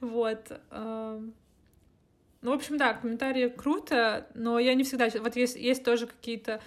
Вот. 0.00 0.50
Ну, 0.70 1.32
в 2.40 2.54
общем, 2.54 2.78
да, 2.78 2.94
комментарии 2.94 3.48
круто, 3.48 4.26
но 4.32 4.58
я 4.58 4.74
не 4.74 4.82
всегда... 4.82 5.10
Вот 5.20 5.36
есть, 5.36 5.56
есть 5.56 5.84
тоже 5.84 6.06
какие-то 6.06 6.62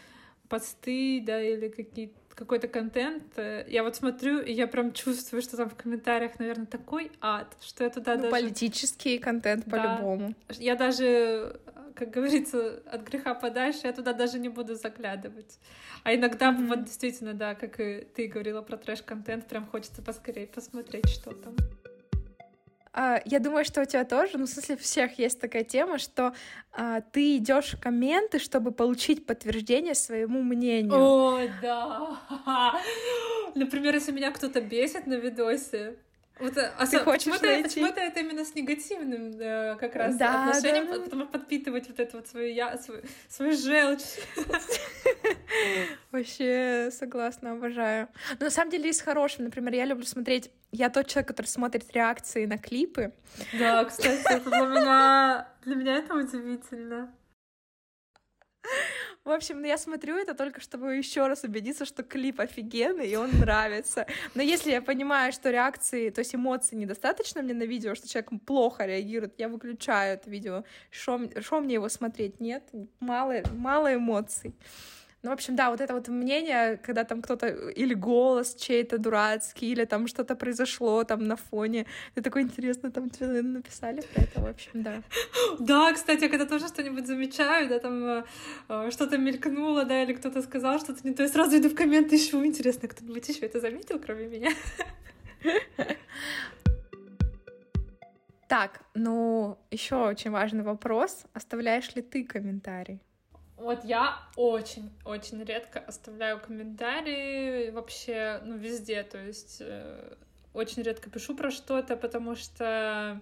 посты, 0.53 1.19
да, 1.25 1.41
или 1.41 1.67
какие 1.67 2.13
какой-то 2.35 2.67
контент, 2.67 3.23
э, 3.37 3.65
я 3.67 3.81
вот 3.81 3.95
смотрю, 3.95 4.39
и 4.39 4.53
я 4.53 4.67
прям 4.67 4.93
чувствую, 4.93 5.41
что 5.41 5.57
там 5.57 5.67
в 5.67 5.75
комментариях, 5.75 6.37
наверное, 6.37 6.67
такой 6.67 7.11
ад, 7.21 7.57
что 7.59 7.83
я 7.83 7.89
туда 7.89 8.15
ну, 8.15 8.21
даже... 8.21 8.31
политический 8.31 9.17
контент 9.17 9.65
по-любому. 9.65 10.35
Я 10.59 10.75
даже, 10.75 11.59
как 11.95 12.11
говорится, 12.11 12.83
от 12.85 13.01
греха 13.01 13.33
подальше, 13.33 13.79
я 13.83 13.93
туда 13.93 14.13
даже 14.13 14.37
не 14.37 14.49
буду 14.49 14.75
заглядывать. 14.75 15.59
А 16.03 16.13
иногда, 16.13 16.51
mm-hmm. 16.51 16.67
вот 16.67 16.83
действительно, 16.83 17.33
да, 17.33 17.55
как 17.55 17.79
и 17.79 18.07
ты 18.15 18.27
говорила 18.27 18.61
про 18.61 18.77
трэш-контент, 18.77 19.47
прям 19.47 19.65
хочется 19.65 20.03
поскорее 20.03 20.45
посмотреть, 20.45 21.09
что 21.09 21.33
там. 21.33 21.55
А, 22.93 23.19
я 23.25 23.39
думаю, 23.39 23.65
что 23.65 23.81
у 23.81 23.85
тебя 23.85 24.05
тоже, 24.05 24.37
ну, 24.37 24.45
в 24.45 24.49
смысле, 24.49 24.75
у 24.75 24.77
всех 24.77 25.17
есть 25.17 25.41
такая 25.41 25.63
тема, 25.63 25.97
что 25.97 26.33
а, 26.71 27.01
ты 27.01 27.37
идешь 27.37 27.73
в 27.73 27.79
комменты, 27.81 28.37
чтобы 28.37 28.71
получить 28.71 29.25
подтверждение 29.25 29.95
своему 29.95 30.43
мнению. 30.43 30.93
О, 30.93 31.39
да. 31.61 32.19
Например, 33.55 33.95
если 33.95 34.11
меня 34.11 34.31
кто-то 34.31 34.61
бесит 34.61 35.07
на 35.07 35.15
видосе, 35.15 35.95
вот, 36.39 36.57
а 36.57 36.87
ты 36.87 36.99
хочешь 36.99 37.25
почему-то, 37.25 37.45
найти... 37.45 37.63
почему-то 37.63 37.99
это 38.01 38.19
именно 38.19 38.43
с 38.43 38.55
негативным 38.55 39.39
э, 39.39 39.75
как 39.79 39.95
раз 39.95 40.15
да, 40.17 40.49
отношением, 40.49 40.87
да, 40.87 40.97
да. 40.97 41.03
потому 41.03 41.27
подпитывать 41.27 41.87
вот 41.87 41.99
эту 41.99 42.17
вот 42.17 42.27
свою 42.27 42.51
я, 42.51 42.77
свою, 42.77 43.03
свою 43.29 43.53
желчь. 43.55 44.19
Вообще 46.11 46.89
согласна, 46.91 47.51
обожаю. 47.51 48.07
Но 48.39 48.45
на 48.45 48.51
самом 48.51 48.71
деле 48.71 48.87
есть 48.87 49.03
хорошим. 49.03 49.45
Например, 49.45 49.73
я 49.73 49.85
люблю 49.85 50.05
смотреть... 50.05 50.49
Я 50.71 50.89
тот 50.89 51.07
человек, 51.07 51.27
который 51.27 51.47
смотрит 51.47 51.93
реакции 51.93 52.45
на 52.45 52.57
клипы. 52.57 53.13
Да, 53.59 53.85
кстати, 53.85 54.23
это 54.27 54.49
для 54.49 54.59
меня... 54.59 55.47
Для 55.63 55.75
меня 55.75 55.97
это 55.97 56.15
удивительно. 56.15 57.13
В 59.25 59.29
общем, 59.29 59.61
ну, 59.61 59.67
я 59.67 59.77
смотрю 59.77 60.17
это 60.17 60.33
только, 60.33 60.59
чтобы 60.59 60.97
еще 60.97 61.27
раз 61.27 61.43
убедиться, 61.43 61.85
что 61.85 62.03
клип 62.03 62.41
офигенный, 62.41 63.07
и 63.07 63.15
он 63.15 63.31
нравится. 63.39 64.05
Но 64.35 64.41
если 64.41 64.71
я 64.71 64.81
понимаю, 64.81 65.31
что 65.31 65.49
реакции, 65.49 66.09
то 66.09 66.19
есть 66.19 66.35
эмоций 66.35 66.77
недостаточно 66.77 67.41
мне 67.41 67.53
на 67.53 67.63
видео, 67.63 67.95
что 67.95 68.09
человек 68.09 68.31
плохо 68.45 68.85
реагирует, 68.85 69.35
я 69.37 69.47
выключаю 69.47 70.15
это 70.15 70.29
видео. 70.29 70.65
Что 70.89 71.17
мне 71.61 71.75
его 71.75 71.87
смотреть? 71.87 72.41
Нет, 72.41 72.69
мало, 72.99 73.35
мало 73.53 73.95
эмоций. 73.95 74.53
Ну, 75.23 75.29
в 75.29 75.33
общем, 75.33 75.55
да, 75.55 75.69
вот 75.69 75.79
это 75.79 75.93
вот 75.93 76.09
мнение, 76.09 76.77
когда 76.85 77.05
там 77.05 77.21
кто-то 77.21 77.47
или 77.47 77.93
голос 77.93 78.55
чей-то 78.55 78.97
дурацкий, 78.97 79.71
или 79.71 79.85
там 79.85 80.07
что-то 80.07 80.35
произошло 80.35 81.05
там 81.05 81.27
на 81.27 81.37
фоне. 81.37 81.85
Это 82.13 82.25
такое 82.25 82.43
интересно, 82.43 82.91
там 82.91 83.09
написали 83.53 84.01
про 84.01 84.23
это, 84.23 84.41
в 84.41 84.45
общем, 84.45 84.83
да. 84.83 85.01
Да, 85.59 85.93
кстати, 85.93 86.27
когда 86.27 86.45
тоже 86.45 86.67
что-нибудь 86.67 87.07
замечаю, 87.07 87.69
да, 87.69 87.79
там 87.79 88.05
э, 88.05 88.23
э, 88.67 88.91
что-то 88.91 89.17
мелькнуло, 89.17 89.85
да, 89.85 90.03
или 90.03 90.11
кто-то 90.11 90.41
сказал 90.41 90.79
что-то 90.79 91.07
не 91.07 91.13
то, 91.13 91.23
я 91.23 91.29
сразу 91.29 91.57
иду 91.57 91.69
в 91.69 91.75
комменты 91.75 92.17
ищу. 92.17 92.43
Интересно, 92.43 92.89
кто-нибудь 92.89 93.29
еще 93.29 93.45
это 93.45 93.61
заметил, 93.61 93.99
кроме 93.99 94.27
меня? 94.27 94.51
Так, 98.49 98.81
ну, 98.93 99.57
еще 99.71 99.95
очень 99.95 100.29
важный 100.29 100.63
вопрос. 100.63 101.25
Оставляешь 101.33 101.95
ли 101.95 102.03
ты 102.03 102.23
комментарий? 102.23 103.01
Вот 103.57 103.85
я 103.85 104.17
очень-очень 104.35 105.43
редко 105.43 105.79
оставляю 105.79 106.39
комментарии 106.39 107.69
вообще, 107.69 108.41
ну, 108.43 108.57
везде, 108.57 109.03
то 109.03 109.19
есть 109.19 109.57
э, 109.59 110.15
очень 110.53 110.81
редко 110.81 111.09
пишу 111.09 111.35
про 111.35 111.51
что-то, 111.51 111.95
потому 111.95 112.35
что, 112.35 113.21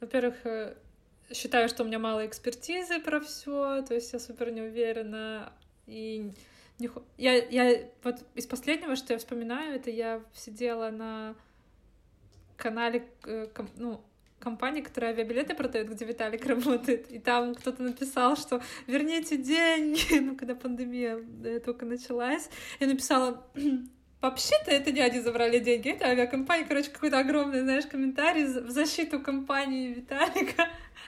во-первых, 0.00 0.34
э, 0.44 0.74
считаю, 1.32 1.68
что 1.68 1.82
у 1.82 1.86
меня 1.86 1.98
мало 1.98 2.26
экспертизы 2.26 3.00
про 3.00 3.20
все, 3.20 3.82
то 3.82 3.94
есть 3.94 4.12
я 4.12 4.18
супер 4.18 4.50
не 4.50 4.62
уверена, 4.62 5.52
и 5.86 6.32
не... 6.78 6.90
я, 7.18 7.34
я 7.34 7.88
вот 8.02 8.16
из 8.34 8.46
последнего, 8.46 8.96
что 8.96 9.12
я 9.12 9.18
вспоминаю, 9.18 9.76
это 9.76 9.90
я 9.90 10.22
сидела 10.32 10.90
на 10.90 11.34
канале, 12.56 13.06
э, 13.26 13.48
ну, 13.76 14.00
компания, 14.44 14.82
которая 14.82 15.12
авиабилеты 15.12 15.54
продает, 15.54 15.90
где 15.90 16.04
Виталик 16.04 16.46
работает, 16.54 17.10
и 17.10 17.18
там 17.18 17.54
кто-то 17.54 17.82
написал, 17.82 18.36
что 18.36 18.62
верните 18.86 19.36
деньги, 19.36 20.18
ну, 20.20 20.36
когда 20.36 20.54
пандемия 20.54 21.18
только 21.64 21.86
началась, 21.86 22.48
я 22.78 22.86
написала, 22.86 23.42
Вообще-то 24.24 24.70
это 24.70 24.90
не 24.90 25.02
они 25.02 25.20
забрали 25.20 25.58
деньги, 25.58 25.90
это 25.90 26.06
авиакомпания, 26.06 26.64
короче, 26.66 26.88
какой-то 26.90 27.18
огромный, 27.18 27.60
знаешь, 27.60 27.84
комментарий 27.84 28.46
в 28.46 28.70
защиту 28.70 29.20
компании 29.20 29.92
Виталика. 29.92 30.66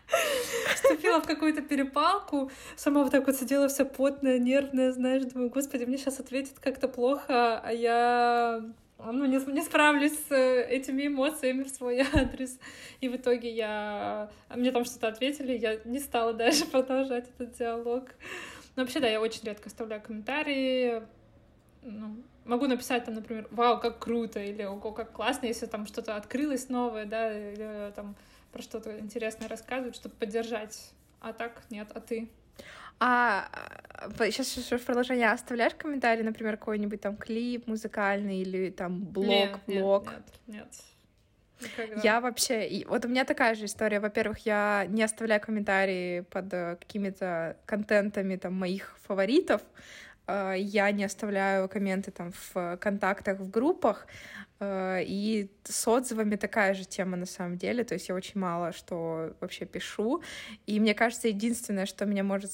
Вступила 0.75 1.23
в 1.23 1.27
какую-то 1.27 1.63
перепалку, 1.63 2.51
сама 2.77 3.03
вот 3.03 3.13
так 3.13 3.27
вот 3.27 3.35
сидела 3.37 3.69
вся 3.69 3.87
потная, 3.87 4.39
нервная, 4.39 4.93
знаешь, 4.93 5.25
думаю, 5.25 5.49
господи, 5.49 5.85
мне 5.85 5.97
сейчас 5.97 6.21
ответит 6.21 6.59
как-то 6.61 6.89
плохо, 6.89 7.59
а 7.59 7.73
я 7.73 8.63
ну, 8.99 9.27
не, 9.27 9.39
не 9.53 9.63
справлюсь 9.63 10.19
с 10.19 10.31
э, 10.31 10.69
этими 10.69 11.07
эмоциями 11.07 11.65
в 11.65 11.69
свой 11.69 12.01
адрес. 12.13 12.59
И 13.01 13.09
в 13.09 13.17
итоге 13.17 13.51
я... 13.51 14.31
Мне 14.55 14.73
там 14.73 14.85
что-то 14.85 15.09
ответили, 15.09 15.57
я 15.57 15.81
не 15.85 15.99
стала 15.99 16.33
дальше 16.33 16.67
продолжать 16.71 17.29
этот 17.29 17.57
диалог. 17.59 18.05
Но 18.75 18.83
вообще, 18.83 19.01
да, 19.01 19.09
я 19.09 19.21
очень 19.21 19.45
редко 19.45 19.69
оставляю 19.69 20.03
комментарии. 20.03 21.03
Ну, 21.83 22.17
могу 22.45 22.67
написать 22.67 23.05
там, 23.05 23.15
например, 23.15 23.47
«Вау, 23.51 23.81
как 23.81 23.99
круто!» 23.99 24.43
или 24.43 24.65
«Ого, 24.65 24.93
как 24.93 25.13
классно!» 25.13 25.47
если 25.47 25.67
там 25.67 25.87
что-то 25.87 26.17
открылось 26.17 26.69
новое, 26.69 27.05
да, 27.05 27.53
или 27.53 27.93
там 27.93 28.17
про 28.53 28.63
что-то 28.63 28.99
интересное 28.99 29.49
рассказывать, 29.49 29.95
чтобы 29.95 30.15
поддержать. 30.17 30.91
А 31.21 31.33
так 31.33 31.63
нет, 31.71 31.89
а 31.95 32.01
ты? 32.01 32.29
А 32.99 33.49
сейчас, 34.19 34.49
сейчас 34.49 34.81
в 34.81 34.85
продолжение 34.85 35.31
оставляешь 35.31 35.75
комментарий, 35.75 36.23
например, 36.23 36.57
какой-нибудь 36.57 37.01
там 37.01 37.17
клип 37.17 37.67
музыкальный 37.67 38.39
или 38.39 38.71
там 38.71 39.05
блог, 39.05 39.27
нет, 39.29 39.61
блог? 39.67 40.11
Нет, 40.11 40.23
нет, 40.47 40.57
нет. 40.57 42.05
Я 42.05 42.21
вообще... 42.21 42.85
Вот 42.87 43.05
у 43.05 43.09
меня 43.09 43.25
такая 43.25 43.55
же 43.55 43.65
история. 43.65 44.01
Во-первых, 44.01 44.41
я 44.41 44.87
не 44.89 45.03
оставляю 45.03 45.41
комментарии 45.41 46.21
под 46.21 46.53
э, 46.53 46.77
какими-то 46.77 47.57
контентами 47.65 48.37
там 48.37 48.55
моих 48.55 48.99
фаворитов. 49.07 49.63
Э, 50.27 50.55
я 50.59 50.91
не 50.91 51.05
оставляю 51.05 51.69
комменты 51.69 52.11
там 52.11 52.33
в 52.33 52.77
контактах, 52.77 53.39
в 53.39 53.51
группах. 53.51 54.07
Э, 54.59 55.03
и 55.03 55.51
с 55.65 55.87
отзывами 55.89 56.37
такая 56.37 56.75
же 56.75 56.85
тема 56.85 57.17
на 57.17 57.27
самом 57.27 57.59
деле. 57.59 57.85
То 57.85 57.95
есть 57.95 58.09
я 58.09 58.15
очень 58.15 58.41
мало 58.41 58.73
что 58.73 59.35
вообще 59.41 59.67
пишу. 59.67 60.23
И 60.67 60.81
мне 60.81 60.95
кажется, 60.95 61.29
единственное, 61.29 61.87
что 61.87 62.07
меня 62.07 62.25
может 62.25 62.51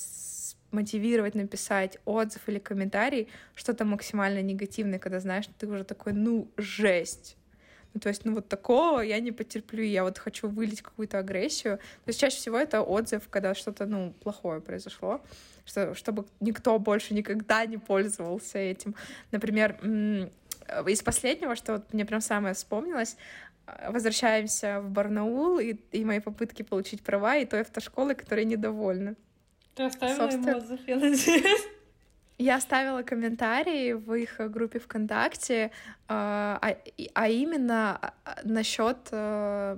мотивировать 0.72 1.34
написать 1.34 1.98
отзыв 2.04 2.48
или 2.48 2.58
комментарий, 2.58 3.28
что-то 3.54 3.84
максимально 3.84 4.40
негативное, 4.42 4.98
когда 4.98 5.20
знаешь, 5.20 5.44
ты 5.58 5.66
уже 5.66 5.84
такой, 5.84 6.14
ну, 6.14 6.50
жесть. 6.56 7.36
Ну, 7.94 8.00
то 8.00 8.08
есть, 8.08 8.24
ну, 8.24 8.34
вот 8.34 8.48
такого 8.48 9.00
я 9.00 9.20
не 9.20 9.32
потерплю, 9.32 9.84
я 9.84 10.02
вот 10.02 10.16
хочу 10.18 10.48
вылить 10.48 10.80
какую-то 10.80 11.18
агрессию. 11.18 11.76
То 11.76 12.08
есть, 12.08 12.18
чаще 12.18 12.36
всего 12.36 12.56
это 12.56 12.80
отзыв, 12.80 13.28
когда 13.28 13.54
что-то, 13.54 13.84
ну, 13.84 14.14
плохое 14.22 14.62
произошло, 14.62 15.20
что, 15.66 15.94
чтобы 15.94 16.24
никто 16.40 16.78
больше 16.78 17.12
никогда 17.12 17.66
не 17.66 17.76
пользовался 17.76 18.58
этим. 18.58 18.94
Например, 19.30 19.78
из 20.86 21.02
последнего, 21.02 21.56
что 21.56 21.74
вот 21.74 21.92
мне 21.92 22.04
прям 22.04 22.20
самое 22.20 22.54
вспомнилось, 22.54 23.16
возвращаемся 23.88 24.80
в 24.80 24.90
Барнаул 24.90 25.58
и, 25.58 25.74
и 25.92 26.04
мои 26.04 26.20
попытки 26.20 26.62
получить 26.62 27.02
права, 27.02 27.36
и 27.36 27.44
той 27.44 27.60
автошколы, 27.60 28.14
которые 28.14 28.44
недовольны. 28.44 29.16
Ты 29.74 29.84
оставила 29.84 30.16
Собственно... 30.16 30.50
ему 30.50 30.58
отзыв, 30.58 30.80
я 30.86 30.96
надеюсь. 30.96 31.62
Я 32.38 32.56
оставила 32.56 33.02
комментарий 33.02 33.92
в 33.92 34.14
их 34.14 34.40
группе 34.50 34.80
ВКонтакте, 34.80 35.70
а, 36.08 36.58
а, 36.60 36.76
а 37.14 37.28
именно 37.28 37.96
а, 38.24 38.40
насчет 38.42 38.96
э, 39.12 39.76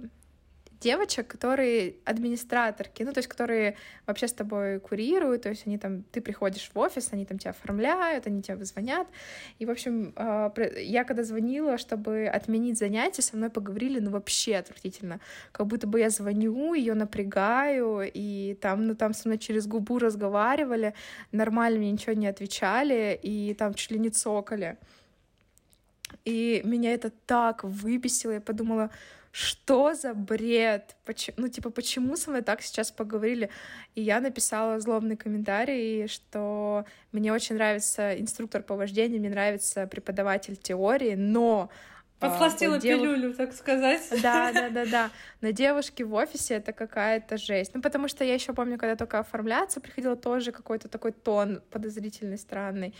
девочек, 0.84 1.26
которые 1.26 1.94
администраторки, 2.04 3.02
ну, 3.04 3.12
то 3.12 3.18
есть, 3.18 3.28
которые 3.28 3.76
вообще 4.06 4.28
с 4.28 4.32
тобой 4.32 4.80
курируют, 4.80 5.42
то 5.42 5.48
есть 5.48 5.66
они 5.66 5.78
там, 5.78 6.02
ты 6.12 6.20
приходишь 6.20 6.70
в 6.74 6.78
офис, 6.78 7.08
они 7.12 7.24
там 7.24 7.38
тебя 7.38 7.50
оформляют, 7.50 8.26
они 8.26 8.42
тебя 8.42 8.64
звонят. 8.64 9.06
И, 9.60 9.66
в 9.66 9.70
общем, 9.70 10.12
а, 10.16 10.52
я 10.76 11.04
когда 11.04 11.22
звонила, 11.22 11.78
чтобы 11.78 12.26
отменить 12.26 12.78
занятие, 12.78 13.22
со 13.22 13.36
мной 13.36 13.48
поговорили, 13.48 13.98
ну, 14.00 14.10
вообще 14.10 14.56
отвратительно. 14.56 15.20
Как 15.52 15.66
будто 15.66 15.86
бы 15.86 16.00
я 16.00 16.10
звоню, 16.10 16.74
ее 16.74 16.94
напрягаю, 16.94 18.02
и 18.14 18.54
там, 18.60 18.86
ну, 18.86 18.94
там 18.94 19.14
со 19.14 19.28
мной 19.28 19.38
через 19.38 19.66
губу 19.66 19.98
разговаривали, 19.98 20.92
нормально 21.32 21.78
мне 21.78 21.92
ничего 21.92 22.12
не 22.12 22.26
отвечали, 22.26 23.18
и 23.22 23.54
там 23.54 23.74
чуть 23.74 23.90
ли 23.90 23.98
не 23.98 24.10
цокали. 24.10 24.76
И 26.24 26.60
меня 26.64 26.92
это 26.92 27.10
так 27.26 27.64
выписило, 27.64 28.32
я 28.32 28.40
подумала, 28.40 28.90
что 29.34 29.94
за 29.94 30.14
бред? 30.14 30.94
Почему, 31.04 31.34
ну, 31.38 31.48
типа, 31.48 31.70
почему 31.70 32.14
со 32.14 32.30
мной 32.30 32.42
так 32.42 32.62
сейчас 32.62 32.92
поговорили? 32.92 33.50
И 33.96 34.00
я 34.00 34.20
написала 34.20 34.78
злобный 34.78 35.16
комментарий, 35.16 36.06
что 36.06 36.84
мне 37.10 37.32
очень 37.32 37.56
нравится 37.56 38.16
инструктор 38.16 38.62
по 38.62 38.76
вождению, 38.76 39.18
мне 39.18 39.30
нравится 39.30 39.88
преподаватель 39.88 40.54
теории, 40.54 41.16
но 41.16 41.68
Подсластила 42.28 42.78
дев... 42.78 43.00
пилюлю, 43.00 43.34
так 43.34 43.52
сказать. 43.52 44.02
Да, 44.22 44.52
да, 44.52 44.70
да, 44.70 44.86
да. 44.86 45.10
На 45.40 45.52
девушке 45.52 46.04
в 46.04 46.14
офисе 46.14 46.54
это 46.54 46.72
какая-то 46.72 47.36
жесть. 47.36 47.74
Ну, 47.74 47.82
потому 47.82 48.08
что 48.08 48.24
я 48.24 48.34
еще 48.34 48.52
помню, 48.52 48.78
когда 48.78 48.96
только 48.96 49.18
оформляться, 49.18 49.80
приходила 49.80 50.16
тоже 50.16 50.52
какой-то 50.52 50.88
такой 50.88 51.12
тон 51.12 51.62
подозрительный, 51.70 52.38
странный. 52.38 52.94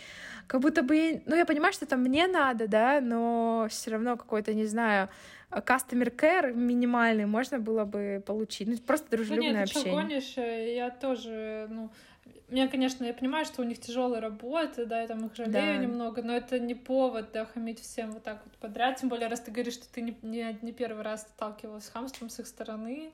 Как 0.47 0.61
будто 0.61 0.83
бы, 0.83 1.21
ну, 1.25 1.35
я 1.35 1.45
понимаю, 1.45 1.73
что 1.73 1.85
это 1.85 1.97
мне 1.97 2.27
надо, 2.27 2.67
да, 2.67 3.01
но 3.01 3.67
все 3.69 3.91
равно 3.91 4.17
какой-то, 4.17 4.53
не 4.53 4.65
знаю, 4.65 5.09
customer 5.51 6.13
care 6.15 6.53
минимальный 6.53 7.25
можно 7.25 7.59
было 7.59 7.85
бы 7.85 8.23
получить. 8.25 8.67
Ну, 8.67 8.77
просто 8.77 9.09
дружелюбное 9.09 9.51
ну, 9.51 9.59
нет, 9.59 9.67
общение. 9.67 9.91
Ты 9.91 10.01
гонишь, 10.01 10.75
я 10.75 10.89
тоже, 10.89 11.67
ну, 11.69 11.91
меня, 12.49 12.67
конечно, 12.67 13.03
я 13.03 13.13
понимаю, 13.13 13.45
что 13.45 13.61
у 13.61 13.65
них 13.65 13.79
тяжелая 13.79 14.21
работа, 14.21 14.85
да, 14.85 15.01
я 15.01 15.07
там 15.07 15.25
их 15.25 15.35
жалею 15.35 15.53
да. 15.53 15.77
немного, 15.77 16.21
но 16.21 16.35
это 16.35 16.59
не 16.59 16.75
повод, 16.75 17.31
да, 17.33 17.45
хамить 17.45 17.81
всем 17.81 18.11
вот 18.11 18.23
так 18.23 18.41
вот 18.45 18.53
подряд. 18.57 18.99
Тем 18.99 19.09
более, 19.09 19.27
раз 19.27 19.41
ты 19.41 19.51
говоришь, 19.51 19.73
что 19.73 19.91
ты 19.91 20.01
не, 20.01 20.17
не, 20.21 20.57
не 20.61 20.71
первый 20.71 21.03
раз 21.03 21.23
сталкивалась 21.23 21.85
с 21.85 21.89
хамством 21.89 22.29
с 22.29 22.39
их 22.39 22.47
стороны. 22.47 23.11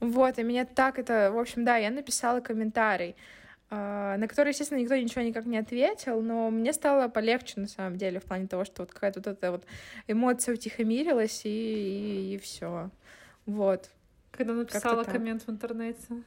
Вот, 0.00 0.38
и 0.38 0.42
меня 0.42 0.64
так 0.64 0.98
это... 0.98 1.30
В 1.30 1.38
общем, 1.38 1.64
да, 1.64 1.76
я 1.76 1.90
написала 1.90 2.40
комментарий, 2.40 3.14
а, 3.70 4.16
на 4.16 4.26
который, 4.26 4.48
естественно, 4.48 4.78
никто 4.78 4.96
ничего 4.96 5.22
никак 5.22 5.44
не 5.46 5.58
ответил, 5.58 6.22
но 6.22 6.50
мне 6.50 6.72
стало 6.72 7.08
полегче, 7.08 7.60
на 7.60 7.68
самом 7.68 7.98
деле, 7.98 8.20
в 8.20 8.24
плане 8.24 8.48
того, 8.48 8.64
что 8.64 8.82
вот 8.82 8.92
какая-то 8.92 9.20
вот 9.20 9.26
эта 9.28 9.52
вот 9.52 9.64
эмоция 10.08 10.54
утихомирилась, 10.54 11.42
и, 11.44 11.48
и, 11.48 12.34
и 12.34 12.38
все. 12.38 12.90
Вот. 13.46 13.90
Когда 14.32 14.54
написала 14.54 15.04
коммент 15.04 15.46
в 15.46 15.50
интернете. 15.50 16.22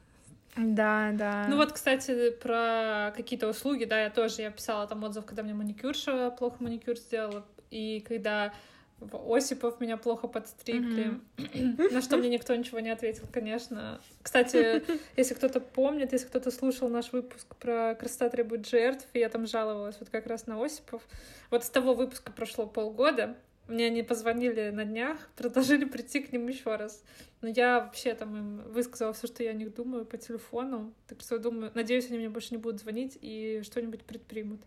Да, 0.58 1.12
да. 1.14 1.48
Ну 1.50 1.58
вот, 1.58 1.74
кстати, 1.74 2.32
про 2.32 3.14
какие-то 3.16 3.48
услуги, 3.48 3.86
да, 3.86 4.04
я 4.04 4.10
тоже, 4.10 4.42
я 4.42 4.52
писала 4.52 4.88
там 4.88 5.04
отзыв, 5.04 5.26
когда 5.26 5.44
мне 5.44 5.54
маникюрша 5.54 6.32
плохо 6.32 6.58
маникюр 6.60 6.98
сделала, 6.98 7.46
и 7.72 8.04
когда 8.08 8.54
в 9.00 9.36
Осипов 9.36 9.82
меня 9.82 9.98
плохо 9.98 10.28
подстригли, 10.28 11.20
mm-hmm. 11.38 11.92
на 11.94 12.02
что 12.02 12.18
мне 12.18 12.30
никто 12.30 12.56
ничего 12.56 12.80
не 12.80 12.90
ответил, 12.90 13.26
конечно. 13.32 14.00
Кстати, 14.22 14.84
если 15.18 15.34
кто-то 15.34 15.60
помнит, 15.60 16.14
если 16.14 16.28
кто-то 16.28 16.52
слушал 16.52 16.88
наш 16.88 17.12
выпуск 17.12 17.56
про 17.58 17.96
«Красота 17.96 18.30
требует 18.30 18.68
жертв», 18.68 19.06
я 19.14 19.28
там 19.28 19.48
жаловалась 19.48 19.98
вот 20.00 20.10
как 20.10 20.28
раз 20.28 20.48
на 20.48 20.64
Осипов. 20.64 21.02
Вот 21.52 21.66
с 21.66 21.70
того 21.70 21.94
выпуска 21.94 22.32
прошло 22.32 22.66
полгода, 22.66 23.36
мне 23.68 23.88
они 23.88 24.04
позвонили 24.04 24.70
на 24.70 24.86
днях, 24.86 25.18
предложили 25.36 25.86
прийти 25.86 26.20
к 26.22 26.32
ним 26.32 26.48
еще 26.48 26.76
раз. 26.76 27.04
Но 27.42 27.50
я 27.50 27.82
вообще 27.82 28.14
там 28.14 28.36
им 28.36 28.72
высказала 28.72 29.14
все, 29.14 29.28
что 29.28 29.44
я 29.44 29.52
о 29.52 29.54
них 29.54 29.74
думаю 29.74 30.06
по 30.06 30.18
телефону. 30.18 30.94
Так 31.08 31.22
что 31.22 31.40
думаю, 31.40 31.72
надеюсь, 31.76 32.08
они 32.10 32.18
мне 32.18 32.30
больше 32.30 32.50
не 32.52 32.58
будут 32.58 32.82
звонить 32.82 33.18
и 33.22 33.62
что-нибудь 33.64 34.04
предпримут. 34.04 34.62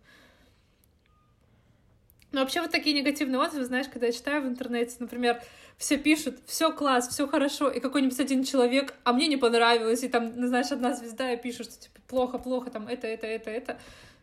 Но 2.30 2.40
вообще 2.40 2.60
вот 2.60 2.70
такие 2.70 2.94
негативные 2.94 3.40
отзывы, 3.40 3.64
знаешь, 3.64 3.88
когда 3.88 4.06
я 4.06 4.12
читаю 4.12 4.42
в 4.42 4.46
интернете, 4.46 4.96
например, 4.98 5.40
все 5.78 5.96
пишут, 5.96 6.40
все 6.44 6.70
класс, 6.72 7.08
все 7.08 7.26
хорошо, 7.26 7.70
и 7.70 7.80
какой-нибудь 7.80 8.20
один 8.20 8.44
человек, 8.44 8.94
а 9.04 9.14
мне 9.14 9.28
не 9.28 9.38
понравилось, 9.38 10.02
и 10.02 10.08
там, 10.08 10.34
знаешь, 10.34 10.70
одна 10.70 10.94
звезда, 10.94 11.32
и 11.32 11.40
пишет, 11.40 11.72
что 11.72 11.80
типа 11.80 12.00
плохо, 12.06 12.38
плохо, 12.38 12.70
там 12.70 12.86
это, 12.86 13.06
это, 13.06 13.26
это, 13.26 13.50
это 13.50 13.78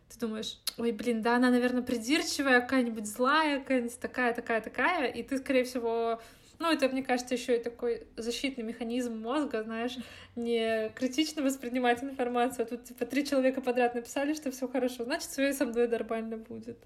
ты 0.09 0.19
думаешь, 0.19 0.59
ой, 0.77 0.91
блин, 0.91 1.21
да, 1.21 1.35
она, 1.35 1.49
наверное, 1.49 1.81
придирчивая, 1.81 2.61
какая-нибудь 2.61 3.07
злая, 3.07 3.59
какая-нибудь 3.59 3.99
такая, 3.99 4.33
такая, 4.33 4.61
такая, 4.61 5.07
и 5.11 5.23
ты, 5.23 5.37
скорее 5.37 5.63
всего, 5.63 6.21
ну, 6.59 6.71
это, 6.71 6.87
мне 6.89 7.03
кажется, 7.03 7.33
еще 7.33 7.57
и 7.57 7.63
такой 7.63 8.07
защитный 8.15 8.63
механизм 8.63 9.17
мозга, 9.17 9.63
знаешь, 9.63 9.97
не 10.35 10.89
критично 10.89 11.41
воспринимать 11.41 12.03
информацию, 12.03 12.65
а 12.65 12.67
тут, 12.67 12.85
типа, 12.85 13.05
три 13.05 13.25
человека 13.25 13.61
подряд 13.61 13.95
написали, 13.95 14.33
что 14.33 14.51
все 14.51 14.67
хорошо, 14.67 15.03
значит, 15.03 15.29
все 15.29 15.53
со 15.53 15.65
мной 15.65 15.87
нормально 15.87 16.37
будет. 16.37 16.77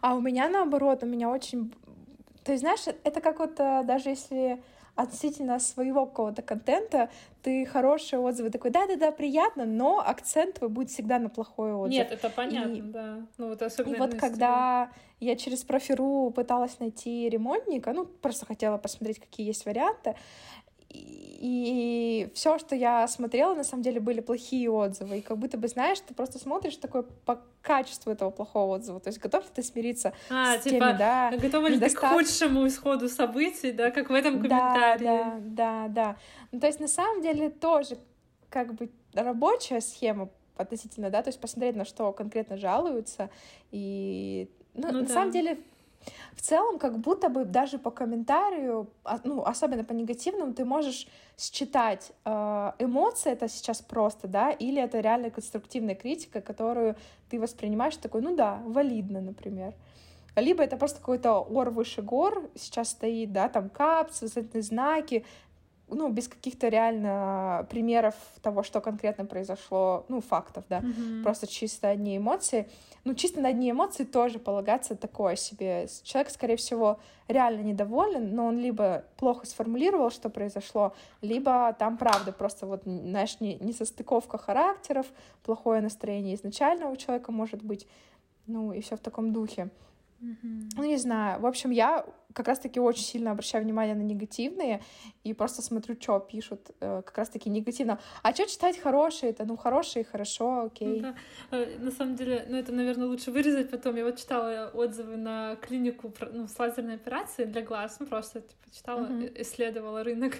А 0.00 0.14
у 0.14 0.20
меня 0.20 0.48
наоборот, 0.48 1.02
у 1.02 1.06
меня 1.06 1.30
очень... 1.30 1.72
То 2.44 2.52
есть, 2.52 2.62
знаешь, 2.62 2.80
это 3.04 3.20
как 3.20 3.38
вот 3.38 3.54
даже 3.54 4.10
если 4.10 4.60
относительно 4.94 5.58
своего 5.58 6.06
какого-то 6.06 6.42
контента 6.42 7.08
ты 7.42 7.64
хорошие 7.66 8.20
отзывы 8.20 8.50
такой, 8.50 8.70
да-да-да, 8.70 9.10
приятно, 9.10 9.64
но 9.64 9.98
акцент 9.98 10.58
твой 10.58 10.68
будет 10.68 10.90
всегда 10.90 11.18
на 11.18 11.28
плохой 11.28 11.72
отзыв. 11.72 11.98
Нет, 11.98 12.12
это 12.12 12.30
понятно, 12.30 12.72
и, 12.72 12.80
да. 12.82 13.26
Ну 13.38 13.48
вот 13.48 13.62
особенно. 13.62 13.96
И 13.96 13.98
вот 13.98 14.14
когда 14.14 14.90
я 15.18 15.36
через 15.36 15.64
профиру 15.64 16.30
пыталась 16.34 16.78
найти 16.78 17.28
ремонтника, 17.28 17.92
ну 17.92 18.04
просто 18.04 18.46
хотела 18.46 18.78
посмотреть, 18.78 19.18
какие 19.18 19.46
есть 19.46 19.64
варианты, 19.64 20.14
и 20.94 22.30
все, 22.34 22.58
что 22.58 22.76
я 22.76 23.08
смотрела, 23.08 23.54
на 23.54 23.64
самом 23.64 23.82
деле 23.82 23.98
были 23.98 24.20
плохие 24.20 24.70
отзывы. 24.70 25.18
И 25.18 25.20
как 25.22 25.38
будто 25.38 25.58
бы, 25.58 25.66
знаешь, 25.66 25.98
ты 25.98 26.14
просто 26.14 26.38
смотришь 26.38 26.76
такое 26.76 27.02
по 27.02 27.40
качеству 27.62 28.12
этого 28.12 28.30
плохого 28.30 28.76
отзыва. 28.76 29.00
То 29.00 29.08
есть 29.08 29.18
готов 29.18 29.44
ли 29.44 29.50
ты 29.52 29.62
смириться 29.64 30.12
а, 30.30 30.58
с 30.58 30.62
типа, 30.62 30.86
теми, 30.86 30.98
да, 30.98 31.32
готова 31.36 31.66
ли 31.66 31.76
недостат... 31.76 32.00
ты 32.00 32.06
к 32.06 32.10
худшему 32.12 32.68
исходу 32.68 33.08
событий, 33.08 33.72
да, 33.72 33.90
как 33.90 34.10
в 34.10 34.14
этом 34.14 34.34
комментарии. 34.34 35.04
Да, 35.04 35.24
да, 35.24 35.38
да, 35.40 35.88
да. 35.88 36.16
Ну, 36.52 36.60
то 36.60 36.68
есть 36.68 36.78
на 36.78 36.88
самом 36.88 37.22
деле 37.22 37.50
тоже 37.50 37.98
как 38.48 38.74
бы 38.74 38.90
рабочая 39.12 39.80
схема 39.80 40.28
относительно, 40.56 41.10
да, 41.10 41.22
то 41.22 41.28
есть 41.28 41.40
посмотреть, 41.40 41.74
на 41.74 41.84
что 41.84 42.12
конкретно 42.12 42.56
жалуются. 42.56 43.30
И 43.72 44.48
ну, 44.74 44.88
ну, 44.92 45.00
на 45.00 45.06
да. 45.06 45.14
самом 45.14 45.32
деле 45.32 45.58
в 46.34 46.40
целом, 46.42 46.78
как 46.78 46.98
будто 46.98 47.28
бы 47.28 47.44
даже 47.44 47.78
по 47.78 47.90
комментарию, 47.90 48.90
а, 49.04 49.20
ну, 49.24 49.42
особенно 49.42 49.84
по 49.84 49.92
негативному, 49.92 50.54
ты 50.54 50.64
можешь 50.64 51.06
считать, 51.38 52.12
э, 52.24 52.72
эмоции 52.78 53.32
это 53.32 53.48
сейчас 53.48 53.80
просто, 53.80 54.28
да, 54.28 54.50
или 54.50 54.80
это 54.80 55.00
реально 55.00 55.30
конструктивная 55.30 55.94
критика, 55.94 56.40
которую 56.40 56.96
ты 57.30 57.40
воспринимаешь 57.40 57.96
такой, 57.96 58.22
ну 58.22 58.34
да, 58.36 58.60
валидно, 58.64 59.20
например. 59.20 59.74
Либо 60.36 60.62
это 60.62 60.76
просто 60.76 60.98
какой-то 60.98 61.40
ор 61.40 61.70
выше 61.70 62.00
гор, 62.02 62.50
сейчас 62.54 62.90
стоит, 62.90 63.32
да, 63.32 63.48
там 63.48 63.68
капс, 63.68 64.22
знаки, 64.54 65.24
ну, 65.94 66.10
без 66.10 66.28
каких-то 66.28 66.68
реально 66.68 67.66
примеров 67.70 68.14
того, 68.42 68.62
что 68.62 68.80
конкретно 68.80 69.24
произошло, 69.24 70.04
ну, 70.08 70.20
фактов, 70.20 70.64
да, 70.68 70.80
mm-hmm. 70.80 71.22
просто 71.22 71.46
чисто 71.46 71.88
одни 71.88 72.16
эмоции. 72.16 72.68
Ну, 73.04 73.14
чисто 73.14 73.40
на 73.40 73.48
одни 73.48 73.70
эмоции 73.70 74.04
тоже 74.04 74.38
полагаться 74.38 74.94
такое 74.94 75.36
себе. 75.36 75.88
Человек, 76.02 76.30
скорее 76.30 76.56
всего, 76.56 77.00
реально 77.28 77.62
недоволен, 77.62 78.34
но 78.34 78.46
он 78.46 78.58
либо 78.58 79.04
плохо 79.16 79.46
сформулировал, 79.46 80.10
что 80.10 80.30
произошло, 80.30 80.94
либо 81.20 81.74
там 81.78 81.96
правда 81.96 82.32
просто 82.32 82.66
вот, 82.66 82.82
знаешь, 82.84 83.40
не, 83.40 83.56
не 83.56 83.72
состыковка 83.72 84.38
характеров, 84.38 85.06
плохое 85.42 85.80
настроение 85.80 86.34
изначально 86.36 86.90
у 86.90 86.96
человека 86.96 87.32
может 87.32 87.62
быть, 87.62 87.86
ну, 88.46 88.72
и 88.72 88.80
все 88.80 88.96
в 88.96 89.00
таком 89.00 89.32
духе. 89.32 89.70
Mm-hmm. 90.22 90.70
Ну, 90.76 90.84
не 90.84 90.96
знаю. 90.96 91.40
В 91.40 91.46
общем, 91.46 91.70
я 91.70 92.06
как 92.34 92.48
раз-таки 92.48 92.80
очень 92.80 93.04
сильно 93.04 93.30
обращаю 93.30 93.64
внимание 93.64 93.94
на 93.94 94.02
негативные 94.02 94.82
и 95.24 95.34
просто 95.34 95.62
смотрю, 95.62 95.96
что 96.00 96.18
пишут 96.18 96.70
э, 96.80 97.02
как 97.04 97.18
раз-таки 97.18 97.50
негативно. 97.50 97.98
А 98.22 98.32
что 98.32 98.46
читать 98.46 98.78
хорошие? 98.78 99.30
Это, 99.30 99.44
ну, 99.44 99.56
хорошие, 99.56 100.04
хорошо, 100.04 100.64
окей. 100.66 101.00
Ну, 101.00 101.02
да. 101.02 101.14
Э, 101.50 101.78
на 101.78 101.90
самом 101.90 102.16
деле, 102.16 102.46
ну, 102.48 102.56
это, 102.56 102.72
наверное, 102.72 103.06
лучше 103.06 103.30
вырезать 103.30 103.70
потом. 103.70 103.96
Я 103.96 104.04
вот 104.04 104.18
читала 104.18 104.70
отзывы 104.74 105.16
на 105.16 105.56
клинику 105.56 106.12
ну, 106.32 106.48
с 106.48 106.58
лазерной 106.58 106.94
операцией 106.94 107.48
для 107.48 107.62
глаз. 107.62 107.96
Ну, 108.00 108.06
просто, 108.06 108.40
типа, 108.40 108.74
читала, 108.74 109.06
mm-hmm. 109.06 109.42
исследовала 109.42 110.02
рынок. 110.02 110.34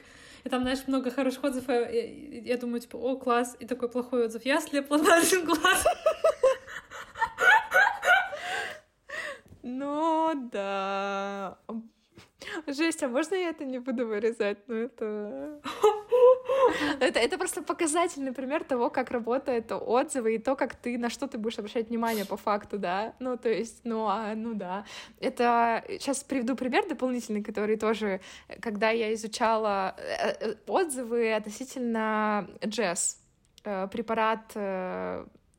И 0.44 0.48
там, 0.48 0.62
знаешь, 0.62 0.86
много 0.86 1.10
хороших 1.10 1.44
отзывов. 1.44 1.68
Я, 1.68 1.88
я, 1.88 2.40
я 2.42 2.56
думаю, 2.56 2.80
типа, 2.80 2.96
о, 2.96 3.16
класс. 3.16 3.56
И 3.60 3.66
такой 3.66 3.88
плохой 3.88 4.26
отзыв. 4.26 4.44
Я 4.44 4.60
слепла 4.60 4.98
на 4.98 5.16
один 5.16 5.44
глаз. 5.44 5.84
Ну 9.62 10.48
да. 10.52 11.58
Жесть, 12.66 13.02
а 13.02 13.08
можно 13.08 13.34
я 13.34 13.50
это 13.50 13.64
не 13.64 13.78
буду 13.78 14.06
вырезать? 14.06 14.58
Ну 14.66 14.74
это... 14.74 15.60
Это, 17.00 17.18
это 17.18 17.38
просто 17.38 17.62
показательный 17.62 18.32
пример 18.32 18.64
того, 18.64 18.90
как 18.90 19.10
работают 19.10 19.72
отзывы 19.72 20.34
и 20.34 20.38
то, 20.38 20.56
как 20.56 20.74
ты, 20.74 20.98
на 20.98 21.10
что 21.10 21.26
ты 21.26 21.38
будешь 21.38 21.58
обращать 21.58 21.88
внимание 21.88 22.24
по 22.24 22.36
факту, 22.36 22.78
да. 22.78 23.14
Ну, 23.18 23.36
то 23.36 23.48
есть, 23.48 23.80
ну, 23.84 24.06
а, 24.06 24.34
ну 24.34 24.54
да. 24.54 24.84
Это... 25.20 25.84
Сейчас 25.88 26.24
приведу 26.24 26.56
пример 26.56 26.88
дополнительный, 26.88 27.42
который 27.42 27.76
тоже, 27.76 28.20
когда 28.60 28.90
я 28.90 29.12
изучала 29.14 29.94
э, 29.98 30.28
э, 30.40 30.54
отзывы 30.66 31.32
относительно 31.32 32.48
джесс, 32.64 33.20
э, 33.64 33.88
препарат, 33.88 34.52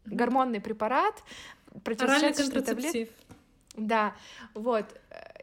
гормонный 0.06 0.62
препарат, 0.62 1.16
противостоящий 1.84 2.62
таблет. 2.62 3.10
Да, 3.76 4.16
вот. 4.54 4.86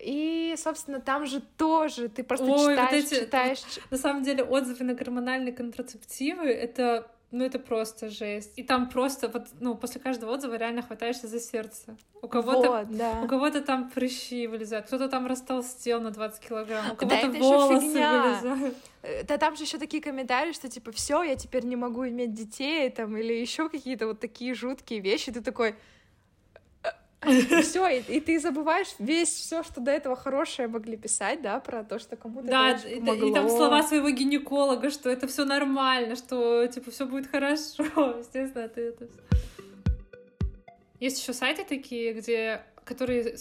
И, 0.01 0.55
собственно, 0.57 1.01
там 1.01 1.27
же 1.27 1.41
тоже 1.41 2.09
ты 2.09 2.23
просто 2.23 2.47
Ой, 2.47 2.75
читаешь, 2.75 3.05
вот 3.05 3.13
эти, 3.13 3.21
читаешь. 3.21 3.63
На 3.91 3.97
самом 3.97 4.23
деле 4.23 4.45
отзывы 4.45 4.85
на 4.85 4.95
гормональные 4.95 5.53
контрацептивы— 5.53 6.45
это 6.49 7.11
ну, 7.33 7.45
это 7.45 7.61
просто 7.61 8.09
жесть. 8.09 8.53
И 8.57 8.65
там 8.65 8.89
просто, 8.89 9.29
вот, 9.29 9.49
ну, 9.61 9.77
после 9.77 10.01
каждого 10.01 10.33
отзыва 10.33 10.55
реально 10.57 10.83
хватаешься 10.83 11.29
за 11.29 11.39
сердце. 11.39 11.97
У 12.23 12.27
кого-то, 12.27 12.71
вот, 12.71 12.97
да. 12.97 13.21
у 13.23 13.29
кого-то 13.29 13.61
там 13.61 13.89
прыщи 13.89 14.47
вылезают, 14.49 14.87
кто-то 14.87 15.09
там 15.09 15.27
растолстел 15.27 16.01
на 16.01 16.11
20 16.11 16.41
килограмм, 16.41 16.93
у 16.93 16.97
кого-то 16.97 17.29
да, 17.29 17.39
волосы 17.39 17.87
вылезают. 17.87 18.75
Да 19.27 19.39
там 19.39 19.57
же 19.57 19.63
еще 19.63 19.79
такие 19.79 20.03
комментарии, 20.03 20.53
что 20.53 20.69
типа 20.69 20.93
все, 20.93 21.23
я 21.23 21.37
теперь 21.37 21.65
не 21.65 21.77
могу 21.77 22.07
иметь 22.09 22.35
детей, 22.35 22.91
там, 22.91 23.17
или 23.17 23.33
еще 23.33 23.69
какие-то 23.69 24.09
вот 24.09 24.21
такие 24.21 24.53
жуткие 24.55 25.01
вещи. 25.01 25.33
Ты 25.33 25.41
такой, 25.41 25.77
все, 27.21 27.87
и, 27.89 28.17
и 28.17 28.21
ты 28.21 28.41
забываешь 28.41 28.89
весь 28.99 29.29
все, 29.29 29.63
что 29.63 29.81
до 29.81 29.91
этого 29.91 30.17
хорошее 30.17 30.69
могли 30.69 30.97
писать, 30.97 31.43
да, 31.43 31.61
про 31.61 31.85
то, 31.85 31.99
что 31.99 32.17
кому-то 32.17 32.47
да, 32.47 32.73
и, 32.73 32.99
и 32.99 33.35
там 33.35 33.49
слова 33.49 33.83
своего 33.83 34.11
гинеколога, 34.11 34.91
что 34.91 35.11
это 35.11 35.27
все 35.27 35.45
нормально, 35.45 36.17
что 36.17 36.67
типа 36.67 36.91
все 36.91 37.07
будет 37.07 37.27
хорошо, 37.27 37.85
естественно, 38.19 38.69
ты 38.69 38.81
это. 38.81 39.09
Есть 40.99 41.21
еще 41.21 41.33
сайты 41.33 41.65
такие, 41.65 42.15
где 42.15 42.63
которые 42.85 43.37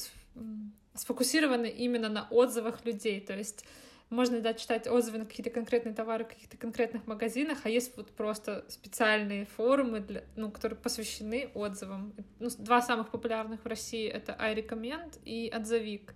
сфокусированы 0.94 1.68
именно 1.68 2.10
на 2.10 2.28
отзывах 2.30 2.86
людей, 2.86 3.22
то 3.22 3.36
есть 3.36 3.66
можно 4.10 4.42
да, 4.42 4.54
читать 4.54 4.88
отзывы 4.88 5.20
на 5.20 5.26
какие-то 5.26 5.52
конкретные 5.52 5.94
товары 5.94 6.26
в 6.26 6.30
каких-то 6.30 6.58
конкретных 6.58 7.06
магазинах, 7.06 7.60
а 7.64 7.70
есть 7.70 7.96
вот 7.96 8.10
просто 8.12 8.66
специальные 8.68 9.46
форумы, 9.46 10.00
для, 10.00 10.24
ну, 10.36 10.52
которые 10.52 10.78
посвящены 10.80 11.52
отзывам. 11.54 12.14
Ну, 12.40 12.50
два 12.58 12.82
самых 12.82 13.10
популярных 13.10 13.64
в 13.64 13.68
России— 13.68 14.08
это 14.10 14.36
iRecommend 14.40 15.20
и 15.26 15.50
Отзовик. 15.54 16.16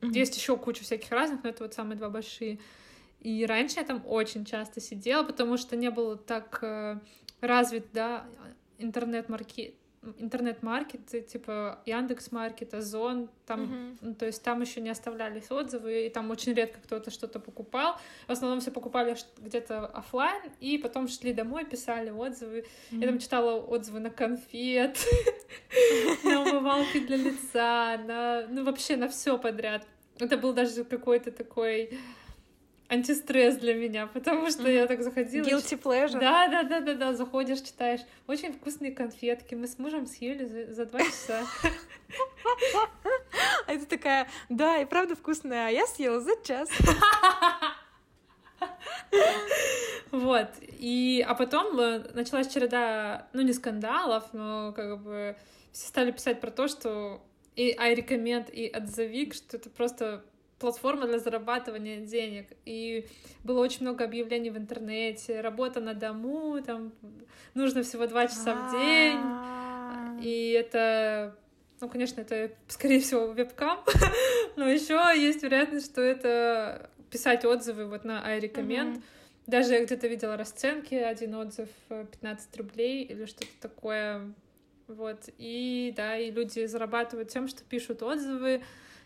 Mm-hmm. 0.00 0.12
Есть 0.12 0.36
еще 0.36 0.56
куча 0.58 0.82
всяких 0.82 1.10
разных, 1.10 1.44
но 1.44 1.50
это 1.50 1.64
вот 1.64 1.72
самые 1.72 1.96
два 1.96 2.10
большие. 2.10 2.58
И 3.20 3.46
раньше 3.46 3.80
я 3.80 3.86
там 3.86 4.02
очень 4.06 4.44
часто 4.44 4.82
сидела, 4.82 5.22
потому 5.22 5.56
что 5.56 5.76
не 5.76 5.90
было 5.90 6.16
так 6.16 6.58
э, 6.60 7.00
развит, 7.40 7.86
да, 7.94 8.26
интернет-маркет, 8.76 9.74
интернет-маркеты, 10.18 11.22
типа 11.22 11.80
Яндекс 11.86 12.32
Маркет, 12.32 12.74
Озон, 12.74 13.28
там, 13.46 13.60
uh-huh. 13.62 13.98
ну, 14.00 14.14
то 14.14 14.26
есть 14.26 14.42
там 14.42 14.60
еще 14.60 14.80
не 14.80 14.90
оставлялись 14.90 15.50
отзывы, 15.50 16.06
и 16.06 16.08
там 16.08 16.30
очень 16.30 16.54
редко 16.54 16.80
кто-то 16.82 17.10
что-то 17.10 17.40
покупал. 17.40 17.96
В 18.26 18.32
основном 18.32 18.60
все 18.60 18.70
покупали 18.70 19.16
где-то 19.38 19.86
офлайн, 19.86 20.42
и 20.60 20.78
потом 20.78 21.08
шли 21.08 21.32
домой, 21.32 21.64
писали 21.64 22.10
отзывы. 22.10 22.64
Uh-huh. 22.90 23.00
Я 23.00 23.06
там 23.08 23.18
читала 23.18 23.60
отзывы 23.60 24.00
на 24.00 24.10
конфет, 24.10 24.98
на 26.24 26.42
умывалки 26.42 27.06
для 27.06 27.16
лица, 27.16 27.98
на, 27.98 28.46
ну 28.48 28.64
вообще 28.64 28.96
на 28.96 29.08
все 29.08 29.38
подряд. 29.38 29.86
Это 30.18 30.36
был 30.36 30.52
даже 30.52 30.84
какой-то 30.84 31.32
такой 31.32 31.98
антистресс 32.88 33.56
для 33.56 33.74
меня, 33.74 34.06
потому 34.06 34.50
что 34.50 34.62
mm-hmm. 34.62 34.74
я 34.74 34.86
так 34.86 35.02
заходила. 35.02 35.44
Guilty 35.44 35.80
pleasure. 35.80 36.20
Да, 36.20 36.48
да, 36.48 36.62
да, 36.62 36.80
да, 36.80 36.94
да, 36.94 37.14
заходишь, 37.14 37.60
читаешь. 37.60 38.00
Очень 38.26 38.52
вкусные 38.52 38.92
конфетки. 38.92 39.54
Мы 39.54 39.66
с 39.66 39.78
мужем 39.78 40.06
съели 40.06 40.44
за, 40.44 40.72
за 40.72 40.86
два 40.86 41.00
часа. 41.00 41.42
А 43.66 43.72
это 43.72 43.86
такая, 43.86 44.28
да, 44.48 44.78
и 44.78 44.84
правда 44.84 45.16
вкусная, 45.16 45.68
а 45.68 45.70
я 45.70 45.86
съела 45.86 46.20
за 46.20 46.32
час. 46.44 46.68
Вот. 50.10 50.48
И, 50.78 51.24
а 51.26 51.34
потом 51.34 51.78
э, 51.78 51.98
началась 52.14 52.52
череда, 52.52 53.26
ну, 53.32 53.42
не 53.42 53.52
скандалов, 53.52 54.24
но 54.32 54.72
как 54.72 55.02
бы 55.02 55.36
все 55.72 55.88
стали 55.88 56.12
писать 56.12 56.40
про 56.40 56.52
то, 56.52 56.68
что 56.68 57.20
и 57.56 57.74
iRecommend, 57.74 58.50
и 58.52 58.68
отзовик, 58.68 59.34
что 59.34 59.56
это 59.56 59.70
просто 59.70 60.24
платформа 60.58 61.06
для 61.06 61.18
зарабатывания 61.18 62.00
денег. 62.00 62.48
И 62.64 63.06
было 63.42 63.60
очень 63.60 63.82
много 63.82 64.04
объявлений 64.04 64.50
в 64.50 64.56
интернете, 64.56 65.40
работа 65.40 65.80
на 65.80 65.94
дому, 65.94 66.60
там 66.62 66.92
нужно 67.54 67.82
всего 67.82 68.06
два 68.06 68.26
часа 68.26 68.54
в 68.54 68.70
день. 68.72 70.24
И 70.24 70.52
это, 70.52 71.36
ну, 71.80 71.88
конечно, 71.88 72.20
это, 72.20 72.52
скорее 72.68 73.00
всего, 73.00 73.26
вебкам, 73.26 73.80
но 74.56 74.68
еще 74.68 74.94
есть 75.16 75.42
вероятность, 75.42 75.86
что 75.86 76.00
это 76.00 76.90
писать 77.10 77.44
отзывы 77.44 77.86
вот 77.86 78.04
на 78.04 78.22
iRecommend. 78.36 79.02
Даже 79.46 79.74
я 79.74 79.84
где-то 79.84 80.06
видела 80.06 80.36
расценки, 80.36 80.94
один 80.94 81.34
отзыв 81.34 81.68
15 81.88 82.56
рублей 82.56 83.04
или 83.04 83.26
что-то 83.26 83.52
такое. 83.60 84.32
Вот, 84.86 85.28
и 85.38 85.92
да, 85.96 86.16
и 86.18 86.30
люди 86.30 86.66
зарабатывают 86.66 87.28
тем, 87.30 87.48
что 87.48 87.62
пишут 87.64 88.02
отзывы, 88.02 88.62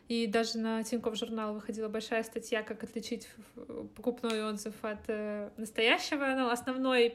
и 0.09 0.27
даже 0.27 0.59
на 0.59 0.83
Тинькофф 0.83 1.16
журнал 1.16 1.55
выходила 1.55 1.88
большая 1.88 2.23
статья, 2.23 2.62
как 2.62 2.83
отличить 2.83 3.29
покупной 3.94 4.42
отзыв 4.42 4.75
от 4.83 5.01
э, 5.09 5.51
настоящего. 5.59 6.25
Ну, 6.35 6.49
основной 6.49 7.14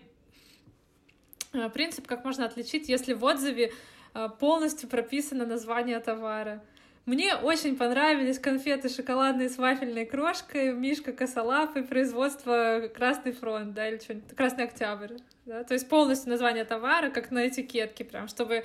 э, 1.53 1.69
принцип, 1.69 2.05
как 2.05 2.23
можно 2.23 2.45
отличить, 2.45 2.89
если 2.89 3.13
в 3.13 3.23
отзыве 3.23 3.73
э, 4.13 4.29
полностью 4.39 4.87
прописано 4.87 5.47
название 5.47 5.99
товара. 5.99 6.63
Мне 7.05 7.35
очень 7.35 7.75
понравились 7.75 8.39
конфеты 8.39 8.87
шоколадные 8.87 9.49
с 9.49 9.57
вафельной 9.57 10.05
крошкой, 10.05 10.73
Мишка 10.73 11.11
Косолапый, 11.11 11.83
производство 11.83 12.89
Красный 12.95 13.33
фронт, 13.33 13.73
да, 13.73 13.89
или 13.89 13.97
что-нибудь, 13.97 14.33
Красный 14.37 14.65
Октябрь, 14.65 15.17
да, 15.45 15.65
то 15.65 15.73
есть 15.73 15.89
полностью 15.89 16.29
название 16.29 16.63
товара, 16.63 17.09
как 17.09 17.29
на 17.31 17.45
этикетке 17.47 18.05
прям, 18.05 18.29
чтобы 18.29 18.63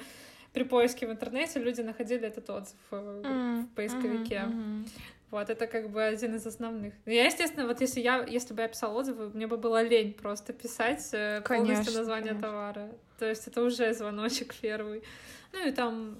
при 0.58 0.64
поиске 0.64 1.06
в 1.06 1.12
интернете 1.12 1.60
люди 1.60 1.82
находили 1.82 2.26
этот 2.26 2.50
отзыв 2.50 2.74
mm. 2.90 3.62
в 3.62 3.74
поисковике. 3.76 4.42
Mm-hmm. 4.48 4.88
Вот, 5.30 5.50
это 5.50 5.68
как 5.68 5.90
бы 5.90 6.02
один 6.02 6.34
из 6.34 6.44
основных. 6.46 6.94
Я, 7.06 7.26
естественно, 7.26 7.64
вот 7.64 7.80
если 7.80 8.00
я, 8.00 8.24
если 8.24 8.54
бы 8.54 8.62
я 8.62 8.66
писала 8.66 8.98
отзывы, 8.98 9.28
мне 9.28 9.46
бы 9.46 9.56
было 9.56 9.80
лень 9.84 10.14
просто 10.14 10.52
писать 10.52 11.10
э, 11.12 11.42
конечно, 11.44 11.66
полностью 11.66 11.98
название 11.98 12.30
конечно. 12.30 12.48
товара. 12.48 12.88
То 13.20 13.26
есть 13.26 13.46
это 13.46 13.62
уже 13.62 13.94
звоночек 13.94 14.52
первый. 14.60 15.04
Ну 15.52 15.68
и 15.68 15.70
там 15.70 16.16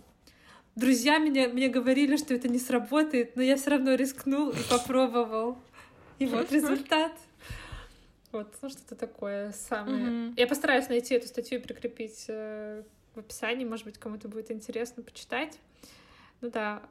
друзья 0.76 1.18
меня, 1.18 1.48
мне 1.48 1.68
говорили, 1.68 2.16
что 2.16 2.32
это 2.32 2.48
не 2.48 2.60
сработает, 2.60 3.34
но 3.34 3.42
я 3.42 3.56
все 3.56 3.70
равно 3.70 3.94
рискнул 3.94 4.50
и 4.50 4.62
попробовал. 4.70 5.58
И 6.20 6.26
вот 6.26 6.52
результат. 6.52 7.12
Вот, 8.30 8.54
ну 8.62 8.68
что-то 8.68 8.94
такое 8.94 9.50
самое. 9.50 10.06
Mm-hmm. 10.06 10.34
Я 10.36 10.46
постараюсь 10.46 10.88
найти 10.88 11.14
эту 11.14 11.26
статью 11.26 11.58
и 11.58 11.62
прикрепить 11.62 12.26
э, 12.28 12.84
в 13.18 13.24
описании, 13.24 13.64
может 13.64 13.84
быть, 13.84 13.98
кому-то 13.98 14.28
будет 14.28 14.50
интересно 14.50 15.02
почитать. 15.02 15.58
Ну 16.40 16.50
да. 16.50 16.82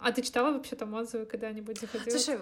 А 0.00 0.12
ты 0.12 0.22
читала 0.22 0.52
вообще 0.52 0.76
там 0.76 0.94
отзывы 0.94 1.26
когда-нибудь 1.26 1.80
заходила? 1.80 2.18
Слушай, 2.18 2.40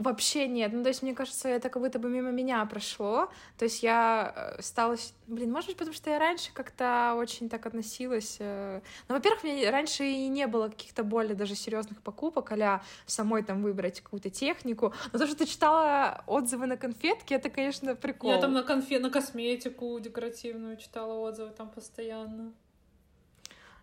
Вообще 0.00 0.48
нет. 0.48 0.72
Ну, 0.72 0.82
то 0.82 0.88
есть, 0.88 1.02
мне 1.02 1.14
кажется, 1.14 1.46
это 1.46 1.68
как 1.68 1.82
будто 1.82 1.98
бы 1.98 2.08
мимо 2.08 2.30
меня 2.30 2.64
прошло. 2.64 3.28
То 3.58 3.66
есть 3.66 3.82
я 3.82 4.32
э, 4.58 4.62
стала... 4.62 4.96
Блин, 5.26 5.52
может 5.52 5.68
быть, 5.68 5.76
потому 5.76 5.94
что 5.94 6.08
я 6.08 6.18
раньше 6.18 6.54
как-то 6.54 7.14
очень 7.18 7.50
так 7.50 7.66
относилась. 7.66 8.38
Э, 8.40 8.80
ну, 9.08 9.14
во-первых, 9.14 9.44
мне 9.44 9.68
раньше 9.68 10.04
и 10.04 10.28
не 10.28 10.46
было 10.46 10.68
каких-то 10.68 11.04
более 11.04 11.34
даже 11.34 11.54
серьезных 11.54 12.00
покупок, 12.00 12.50
а 12.52 12.82
самой 13.04 13.42
там 13.42 13.62
выбрать 13.62 14.00
какую-то 14.00 14.30
технику. 14.30 14.94
Но 15.12 15.18
то, 15.18 15.26
что 15.26 15.36
ты 15.36 15.44
читала 15.44 16.24
отзывы 16.26 16.64
на 16.64 16.78
конфетки, 16.78 17.34
это, 17.34 17.50
конечно, 17.50 17.94
прикол. 17.94 18.30
Я 18.30 18.40
там 18.40 18.54
на 18.54 18.62
конфет, 18.62 19.02
на 19.02 19.10
косметику 19.10 20.00
декоративную 20.00 20.78
читала 20.78 21.12
отзывы 21.28 21.50
там 21.50 21.68
постоянно. 21.68 22.54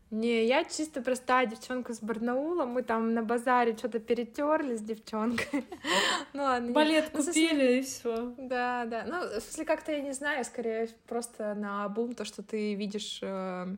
Не, 0.09 0.45
я 0.45 0.63
чисто 0.63 1.01
простая 1.01 1.47
девчонка 1.47 1.93
с 1.93 1.99
Барнаула. 1.99 2.65
Мы 2.65 2.81
там 2.81 3.13
на 3.13 3.23
базаре 3.23 3.75
что-то 3.75 3.99
перетерли 3.99 4.75
с 4.77 4.81
девчонкой. 4.81 5.65
Ну 6.33 6.43
ладно. 6.43 6.71
Балет 6.71 7.09
ну, 7.13 7.23
купили 7.23 7.79
и 7.79 7.81
все. 7.81 8.33
Да, 8.37 8.85
да. 8.85 9.05
Ну, 9.05 9.39
в 9.39 9.41
смысле, 9.41 9.65
как-то 9.65 9.91
я 9.91 10.01
не 10.01 10.13
знаю, 10.13 10.45
скорее 10.45 10.89
просто 11.07 11.55
на 11.55 11.87
бум 11.89 12.13
то, 12.13 12.25
что 12.25 12.43
ты 12.43 12.75
видишь 12.75 13.19
э, 13.21 13.75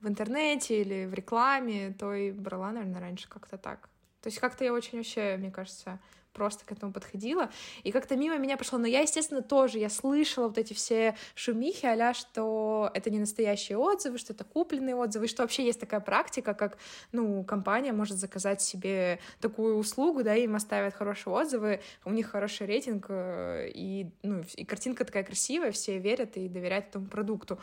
в 0.00 0.08
интернете 0.08 0.80
или 0.80 1.06
в 1.06 1.14
рекламе, 1.14 1.94
то 1.98 2.14
и 2.14 2.30
брала, 2.30 2.70
наверное, 2.72 3.00
раньше 3.00 3.28
как-то 3.28 3.58
так. 3.58 3.88
То 4.20 4.28
есть 4.28 4.38
как-то 4.38 4.64
я 4.64 4.72
очень 4.72 4.98
вообще, 4.98 5.36
мне 5.36 5.50
кажется, 5.50 5.98
просто 6.32 6.64
к 6.64 6.72
этому 6.72 6.92
подходила, 6.92 7.50
и 7.82 7.92
как-то 7.92 8.16
мимо 8.16 8.38
меня 8.38 8.56
прошло. 8.56 8.78
Но 8.78 8.86
я, 8.86 9.00
естественно, 9.00 9.42
тоже, 9.42 9.78
я 9.78 9.88
слышала 9.88 10.48
вот 10.48 10.58
эти 10.58 10.72
все 10.72 11.16
шумихи 11.34 11.86
а 11.86 12.14
что 12.14 12.90
это 12.94 13.10
не 13.10 13.18
настоящие 13.18 13.78
отзывы, 13.78 14.18
что 14.18 14.32
это 14.32 14.44
купленные 14.44 14.94
отзывы, 14.94 15.28
что 15.28 15.42
вообще 15.42 15.64
есть 15.64 15.80
такая 15.80 16.00
практика, 16.00 16.54
как, 16.54 16.78
ну, 17.12 17.44
компания 17.44 17.92
может 17.92 18.16
заказать 18.16 18.60
себе 18.60 19.18
такую 19.40 19.76
услугу, 19.76 20.22
да, 20.22 20.34
им 20.34 20.54
оставят 20.54 20.94
хорошие 20.94 21.32
отзывы, 21.32 21.80
у 22.04 22.10
них 22.10 22.30
хороший 22.30 22.66
рейтинг, 22.66 23.06
э, 23.08 23.70
и, 23.74 24.10
ну, 24.22 24.42
и 24.56 24.64
картинка 24.64 25.04
такая 25.04 25.24
красивая, 25.24 25.72
все 25.72 25.98
верят 25.98 26.36
и 26.36 26.48
доверяют 26.48 26.88
этому 26.88 27.06
продукту. 27.06 27.58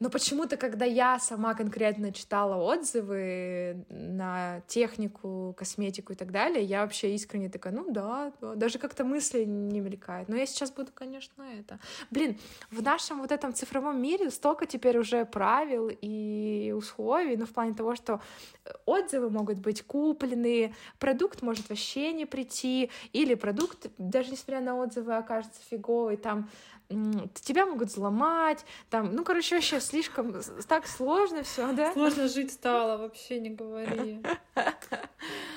Но 0.00 0.08
почему-то, 0.08 0.56
когда 0.56 0.86
я 0.86 1.18
сама 1.18 1.54
конкретно 1.54 2.10
читала 2.10 2.56
отзывы 2.56 3.84
на 3.90 4.62
технику, 4.66 5.54
косметику 5.58 6.14
и 6.14 6.16
так 6.16 6.32
далее, 6.32 6.64
я 6.64 6.80
вообще 6.80 7.14
искренне 7.14 7.50
такая, 7.50 7.74
ну 7.74 7.90
да, 7.90 8.32
да. 8.40 8.54
даже 8.54 8.78
как-то 8.78 9.04
мысли 9.04 9.44
не 9.44 9.80
мелькают. 9.80 10.30
Но 10.30 10.36
я 10.36 10.46
сейчас 10.46 10.70
буду, 10.72 10.90
конечно, 10.94 11.42
это. 11.42 11.78
Блин, 12.10 12.38
в 12.70 12.82
нашем 12.82 13.20
вот 13.20 13.30
этом 13.30 13.52
цифровом 13.52 14.00
мире 14.00 14.30
столько 14.30 14.64
теперь 14.64 14.96
уже 14.96 15.26
правил 15.26 15.90
и 16.00 16.72
условий, 16.74 17.36
ну 17.36 17.44
в 17.44 17.50
плане 17.50 17.74
того, 17.74 17.94
что 17.94 18.22
отзывы 18.86 19.28
могут 19.28 19.58
быть 19.58 19.82
купленные, 19.82 20.74
продукт 20.98 21.42
может 21.42 21.68
вообще 21.68 22.14
не 22.14 22.24
прийти, 22.24 22.90
или 23.12 23.34
продукт, 23.34 23.88
даже 23.98 24.30
несмотря 24.30 24.60
на 24.60 24.76
отзывы, 24.76 25.14
окажется 25.14 25.60
фиговый, 25.68 26.16
там 26.16 26.48
тебя 27.34 27.66
могут 27.66 27.88
взломать, 27.88 28.64
там, 28.90 29.14
ну, 29.14 29.24
короче, 29.24 29.56
вообще 29.56 29.80
слишком 29.80 30.34
так 30.68 30.86
сложно 30.86 31.42
все, 31.44 31.72
да? 31.72 31.92
Сложно 31.92 32.28
жить 32.28 32.52
стало, 32.52 32.98
вообще 32.98 33.40
не 33.40 33.50
говори. 33.50 34.20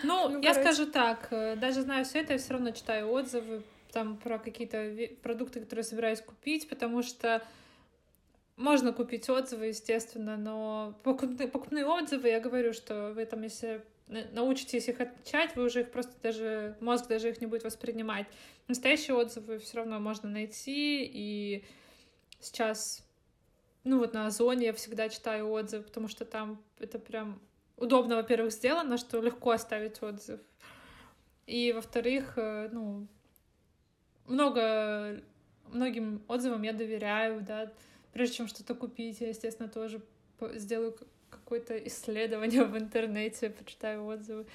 Ну, 0.03 0.27
ну 0.27 0.41
я 0.41 0.53
скажу 0.53 0.85
так, 0.85 1.29
э, 1.31 1.55
даже 1.55 1.81
знаю 1.81 2.03
все 2.03 2.19
это, 2.19 2.33
я 2.33 2.39
все 2.39 2.53
равно 2.53 2.71
читаю 2.71 3.09
отзывы 3.09 3.63
там 3.93 4.17
про 4.17 4.37
какие-то 4.37 4.93
продукты, 5.21 5.61
которые 5.61 5.85
собираюсь 5.85 6.19
купить, 6.19 6.67
потому 6.67 7.01
что 7.03 7.41
можно 8.57 8.91
купить 8.91 9.29
отзывы, 9.29 9.67
естественно, 9.67 10.35
но 10.35 10.99
покупные, 11.03 11.47
покупные 11.47 11.85
отзывы, 11.85 12.27
я 12.27 12.41
говорю, 12.41 12.73
что 12.73 13.13
вы 13.15 13.25
там, 13.25 13.43
если 13.43 13.81
научитесь 14.07 14.87
их 14.87 14.99
отличать, 14.99 15.55
вы 15.55 15.63
уже 15.63 15.81
их 15.81 15.91
просто 15.91 16.13
даже, 16.21 16.77
мозг 16.79 17.07
даже 17.07 17.29
их 17.29 17.41
не 17.41 17.47
будет 17.47 17.63
воспринимать. 17.63 18.27
Настоящие 18.67 19.15
отзывы 19.15 19.59
все 19.59 19.77
равно 19.77 19.99
можно 19.99 20.29
найти, 20.29 21.03
и 21.05 21.65
сейчас, 22.39 23.05
ну 23.83 23.99
вот 23.99 24.13
на 24.13 24.27
Озоне 24.27 24.67
я 24.67 24.73
всегда 24.73 25.09
читаю 25.09 25.49
отзывы, 25.49 25.83
потому 25.83 26.07
что 26.07 26.25
там 26.25 26.61
это 26.79 26.99
прям 26.99 27.41
удобно, 27.77 28.15
во-первых, 28.15 28.51
сделано, 28.51 28.97
что 28.97 29.21
легко 29.21 29.51
оставить 29.51 30.01
отзыв. 30.01 30.39
И, 31.45 31.73
во-вторых, 31.73 32.33
э, 32.37 32.69
ну, 32.71 33.07
много, 34.27 35.21
многим 35.67 36.23
отзывам 36.27 36.61
я 36.61 36.71
доверяю, 36.71 37.41
да, 37.41 37.71
прежде 38.13 38.37
чем 38.37 38.47
что-то 38.47 38.75
купить, 38.75 39.19
я, 39.19 39.29
естественно, 39.29 39.67
тоже 39.67 40.01
сделаю 40.53 40.95
какое-то 41.33 41.77
исследование 41.87 42.63
в 42.63 42.77
интернете, 42.77 43.49
почитаю 43.49 44.05
отзывы. 44.05 44.45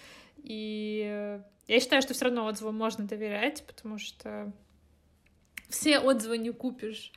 И 0.43 1.05
э, 1.07 1.41
я 1.67 1.81
считаю, 1.81 2.03
что 2.03 2.14
все 2.14 2.27
равно 2.27 2.47
отзывам 2.47 2.77
можно 2.77 3.05
доверять, 3.05 3.64
потому 3.67 3.99
что 3.99 4.53
все 5.69 5.99
отзывы 5.99 6.38
не 6.38 6.51
купишь. 6.51 7.12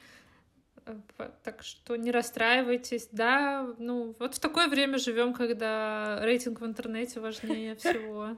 Э, 0.86 0.96
так 1.44 1.64
что 1.64 1.96
не 1.96 2.12
расстраивайтесь, 2.12 3.10
да. 3.12 3.68
Ну, 3.78 4.16
вот 4.20 4.36
в 4.36 4.40
такое 4.40 4.68
время 4.68 4.98
живем, 4.98 5.34
когда 5.34 6.20
рейтинг 6.24 6.62
в 6.62 6.66
интернете 6.66 7.20
важнее 7.20 7.76
всего. 7.76 8.38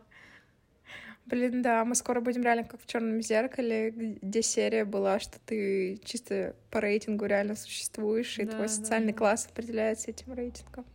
Блин, 1.26 1.62
да, 1.62 1.86
мы 1.86 1.96
скоро 1.96 2.20
будем 2.20 2.44
реально 2.44 2.66
как 2.66 2.82
в 2.82 2.86
черном 2.86 3.22
зеркале, 3.22 3.92
где 3.92 4.42
серия 4.42 4.84
была, 4.84 5.20
что 5.20 5.40
ты 5.46 6.00
чисто 6.04 6.54
по 6.70 6.82
рейтингу 6.82 7.26
реально 7.26 7.56
существуешь, 7.56 8.38
и 8.40 8.44
да, 8.44 8.52
твой 8.52 8.68
социальный 8.68 9.14
да. 9.14 9.20
класс 9.20 9.48
определяется 9.50 10.12
этим 10.12 10.34
рейтингом. 10.34 10.86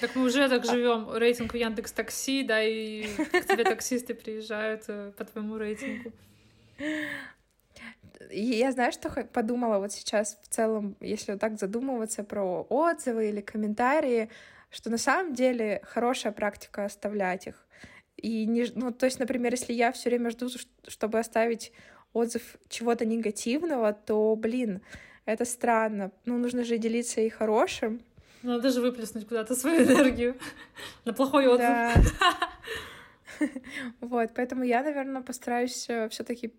Так 0.00 0.14
мы 0.14 0.24
уже 0.24 0.48
так 0.48 0.64
живем. 0.64 1.08
Рейтинг 1.14 1.52
в 1.52 1.56
Яндекс 1.56 1.92
Такси, 1.92 2.42
да, 2.42 2.62
и 2.62 3.04
к 3.04 3.46
тебе 3.46 3.64
таксисты 3.64 4.14
приезжают 4.14 4.84
э, 4.88 5.12
по 5.16 5.24
твоему 5.24 5.58
рейтингу. 5.58 6.12
Я 8.30 8.72
знаю, 8.72 8.92
что 8.92 9.10
подумала 9.32 9.78
вот 9.78 9.92
сейчас 9.92 10.38
в 10.42 10.48
целом, 10.48 10.96
если 11.00 11.32
вот 11.32 11.40
так 11.40 11.58
задумываться 11.58 12.24
про 12.24 12.62
отзывы 12.68 13.28
или 13.28 13.40
комментарии, 13.40 14.30
что 14.70 14.90
на 14.90 14.98
самом 14.98 15.34
деле 15.34 15.80
хорошая 15.84 16.32
практика 16.32 16.84
оставлять 16.84 17.46
их. 17.46 17.66
И 18.16 18.46
не, 18.46 18.66
ну, 18.74 18.92
то 18.92 19.06
есть, 19.06 19.18
например, 19.18 19.52
если 19.52 19.72
я 19.72 19.92
все 19.92 20.08
время 20.08 20.30
жду, 20.30 20.48
чтобы 20.86 21.18
оставить 21.18 21.72
отзыв 22.12 22.56
чего-то 22.68 23.04
негативного, 23.04 23.92
то, 23.92 24.34
блин, 24.36 24.80
это 25.24 25.44
странно. 25.44 26.12
Ну, 26.24 26.38
нужно 26.38 26.64
же 26.64 26.78
делиться 26.78 27.20
и 27.20 27.28
хорошим. 27.28 28.02
Надо 28.42 28.70
же 28.70 28.80
выплеснуть 28.80 29.26
куда-то 29.28 29.54
свою 29.54 29.84
энергию 29.84 30.36
на 31.04 31.12
плохой 31.12 31.46
отзыв. 31.46 31.68
Да. 31.68 31.94
Вот, 34.00 34.30
поэтому 34.36 34.62
я, 34.62 34.82
наверное, 34.82 35.22
постараюсь 35.22 35.86
э, 35.88 36.08
все-таки 36.10 36.54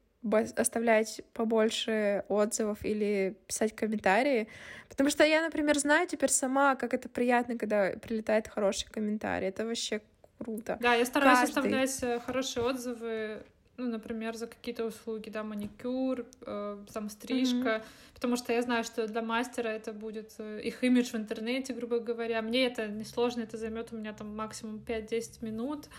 оставлять 0.55 1.21
побольше 1.33 2.23
отзывов 2.27 2.83
или 2.83 3.37
писать 3.47 3.75
комментарии. 3.75 4.47
Потому 4.89 5.09
что 5.09 5.23
я, 5.23 5.41
например, 5.41 5.77
знаю 5.79 6.07
теперь 6.07 6.29
сама, 6.29 6.75
как 6.75 6.93
это 6.93 7.09
приятно, 7.09 7.57
когда 7.57 7.91
прилетает 8.01 8.47
хороший 8.47 8.89
комментарий. 8.89 9.47
Это 9.47 9.65
вообще 9.65 10.01
круто. 10.37 10.77
Да, 10.81 10.93
я 10.95 11.05
стараюсь 11.05 11.39
Каждый. 11.39 11.57
оставлять 11.57 12.03
э, 12.03 12.19
хорошие 12.19 12.63
отзывы 12.63 13.43
ну, 13.83 13.89
например, 13.89 14.35
за 14.35 14.47
какие-то 14.47 14.85
услуги, 14.85 15.29
да, 15.29 15.43
маникюр, 15.43 16.25
э, 16.41 16.85
там 16.93 17.09
стрижка, 17.09 17.55
mm-hmm. 17.57 17.83
потому 18.13 18.37
что 18.37 18.53
я 18.53 18.61
знаю, 18.61 18.83
что 18.83 19.07
для 19.07 19.21
мастера 19.21 19.67
это 19.67 19.91
будет 19.91 20.33
э, 20.37 20.61
их 20.61 20.83
имидж 20.83 21.11
в 21.11 21.15
интернете, 21.15 21.73
грубо 21.73 21.99
говоря. 21.99 22.41
Мне 22.41 22.65
это 22.65 22.87
несложно, 22.87 23.41
это 23.41 23.57
займет 23.57 23.91
у 23.91 23.97
меня 23.97 24.13
там 24.13 24.35
максимум 24.35 24.81
5-10 24.85 25.43
минут, 25.45 25.89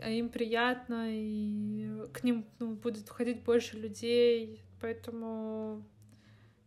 а 0.00 0.10
им 0.10 0.28
приятно, 0.28 1.06
и 1.08 1.88
к 2.12 2.22
ним 2.22 2.46
ну, 2.60 2.74
будет 2.74 3.08
входить 3.08 3.42
больше 3.42 3.76
людей, 3.76 4.60
поэтому 4.80 5.84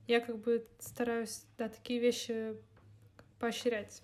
я 0.07 0.19
как 0.19 0.37
бы 0.39 0.67
стараюсь, 0.79 1.45
да, 1.57 1.69
такие 1.69 1.99
вещи 1.99 2.55
поощрять. 3.39 4.01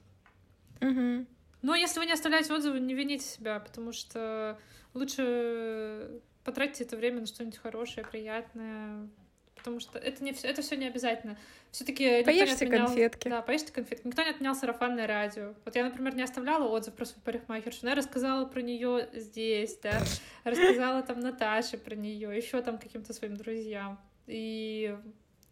Mm-hmm. 0.80 1.28
Но 1.62 1.76
если 1.76 2.00
вы 2.00 2.06
не 2.06 2.13
оставляете 2.13 2.54
отзывы, 2.54 2.80
не 2.80 2.94
вините 2.94 3.26
себя, 3.26 3.60
потому 3.60 3.91
что 3.91 4.58
лучше 4.93 6.21
потратьте 6.43 6.84
это 6.84 6.97
время 6.97 7.21
на 7.21 7.25
что-нибудь 7.27 7.58
хорошее, 7.58 8.06
приятное, 8.06 9.08
потому 9.56 9.80
что 9.80 9.99
это 9.99 10.23
не 10.23 10.34
все, 10.34 10.47
это 10.47 10.62
все 10.62 10.75
не 10.75 10.88
обязательно. 10.88 11.38
Все-таки 11.71 12.23
поешьте 12.23 12.65
отменял, 12.65 12.88
конфетки. 12.88 13.27
Да, 13.30 13.41
поешьте 13.41 13.71
конфетки. 13.71 14.06
Никто 14.08 14.23
не 14.23 14.32
отменял 14.32 14.56
сарафанное 14.56 15.08
радио. 15.08 15.54
Вот 15.63 15.75
я, 15.75 15.86
например, 15.86 16.15
не 16.15 16.23
оставляла 16.23 16.67
отзыв 16.67 16.95
про 16.95 17.06
свою 17.06 17.21
парикмахершу, 17.23 17.80
но 17.84 17.89
я 17.89 17.95
рассказала 17.95 18.45
про 18.45 18.62
нее 18.62 19.08
здесь, 19.13 19.77
да, 19.77 20.01
рассказала 20.43 21.01
там 21.04 21.19
Наташе 21.19 21.77
про 21.77 21.95
нее, 21.95 22.36
еще 22.36 22.62
там 22.62 22.77
каким-то 22.77 23.13
своим 23.13 23.38
друзьям. 23.38 23.99
И 24.27 24.97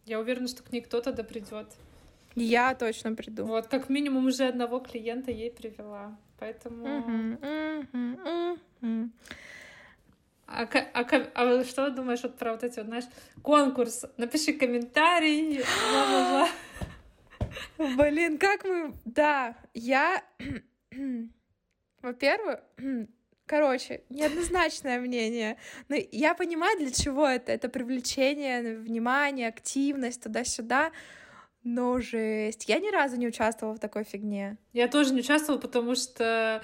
я 0.04 0.20
уверена, 0.20 0.48
что 0.48 0.62
к 0.62 0.72
ней 0.72 0.82
кто-то 0.82 1.12
да 1.12 1.24
придет. 1.24 1.68
Я 2.36 2.74
точно 2.74 3.14
приду. 3.14 3.44
Вот, 3.44 3.66
как 3.68 3.88
минимум 3.88 4.26
уже 4.26 4.46
одного 4.46 4.80
клиента 4.80 5.30
ей 5.30 5.50
привела. 5.50 6.16
Поэтому... 6.40 7.38
А, 10.52 10.62
а, 10.94 11.06
а 11.34 11.64
что 11.64 11.90
думаешь 11.90 12.22
вот 12.24 12.36
про 12.36 12.52
вот 12.52 12.64
эти 12.64 12.78
вот, 12.78 12.86
знаешь, 12.86 13.04
конкурс? 13.40 14.04
Напиши 14.16 14.52
комментарий, 14.52 15.58
бла-бла-бла. 15.92 16.48
Блин, 17.96 18.36
как 18.36 18.64
мы... 18.64 18.92
Да, 19.04 19.54
я... 19.74 20.24
Во-первых, 22.02 22.58
короче, 23.46 24.02
неоднозначное 24.08 24.98
мнение. 24.98 25.56
Но 25.88 25.96
я 26.10 26.34
понимаю, 26.34 26.78
для 26.78 26.90
чего 26.90 27.28
это. 27.28 27.52
Это 27.52 27.68
привлечение 27.68 28.76
внимания, 28.78 29.46
активность 29.46 30.22
туда-сюда. 30.22 30.90
Но 31.62 32.00
жесть. 32.00 32.68
Я 32.68 32.78
ни 32.78 32.90
разу 32.90 33.16
не 33.16 33.26
участвовала 33.26 33.74
в 33.74 33.80
такой 33.80 34.04
фигне. 34.04 34.56
Я 34.72 34.88
тоже 34.88 35.12
не 35.12 35.20
участвовала, 35.20 35.60
потому 35.60 35.94
что 35.94 36.62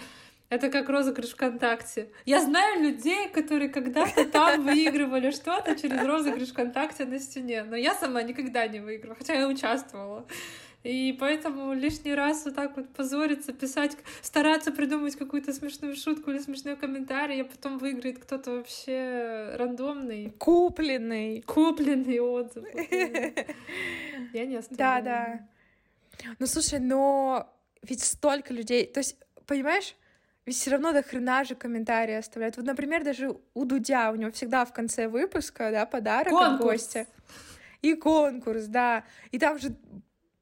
это 0.48 0.70
как 0.70 0.88
розыгрыш 0.88 1.30
ВКонтакте. 1.30 2.08
Я 2.24 2.40
знаю 2.40 2.82
людей, 2.82 3.28
которые 3.28 3.68
когда-то 3.68 4.24
там 4.26 4.64
выигрывали 4.64 5.30
что-то 5.32 5.76
через 5.76 6.02
розыгрыш 6.02 6.50
ВКонтакте 6.50 7.04
на 7.04 7.18
стене, 7.18 7.64
но 7.64 7.76
я 7.76 7.94
сама 7.94 8.22
никогда 8.22 8.66
не 8.68 8.80
выиграла, 8.80 9.16
хотя 9.16 9.34
я 9.34 9.48
участвовала. 9.48 10.26
И 10.86 11.12
поэтому 11.18 11.72
лишний 11.74 12.14
раз 12.14 12.44
вот 12.44 12.54
так 12.54 12.76
вот 12.76 12.88
позориться, 12.90 13.52
писать, 13.52 13.96
стараться 14.22 14.70
придумать 14.70 15.16
какую-то 15.16 15.52
смешную 15.52 15.96
шутку 15.96 16.30
или 16.30 16.38
смешной 16.38 16.76
комментарий, 16.76 17.42
а 17.42 17.44
потом 17.44 17.78
выиграет 17.78 18.20
кто-то 18.20 18.52
вообще 18.52 19.50
рандомный. 19.54 20.30
Купленный. 20.38 21.42
Купленный 21.42 22.20
отзыв. 22.20 22.64
Я 24.32 24.46
не 24.46 24.56
оставляю. 24.58 24.68
Да, 24.78 25.00
да. 25.00 25.48
Ну, 26.38 26.46
слушай, 26.46 26.78
но 26.78 27.52
ведь 27.82 28.04
столько 28.04 28.54
людей... 28.54 28.86
То 28.86 29.00
есть, 29.00 29.16
понимаешь, 29.44 29.96
ведь 30.44 30.54
все 30.54 30.70
равно 30.70 30.92
до 30.92 31.02
хрена 31.02 31.42
же 31.42 31.56
комментарии 31.56 32.14
оставляют. 32.14 32.56
Вот, 32.58 32.64
например, 32.64 33.02
даже 33.02 33.36
у 33.54 33.64
Дудя, 33.64 34.12
у 34.12 34.14
него 34.14 34.30
всегда 34.30 34.64
в 34.64 34.72
конце 34.72 35.08
выпуска, 35.08 35.72
да, 35.72 35.84
подарок 35.84 36.32
конкурс. 36.32 36.54
от 36.54 36.60
гостя. 36.60 37.06
И 37.82 37.94
конкурс, 37.94 38.66
да. 38.66 39.04
И 39.32 39.38
там 39.40 39.58
же 39.58 39.76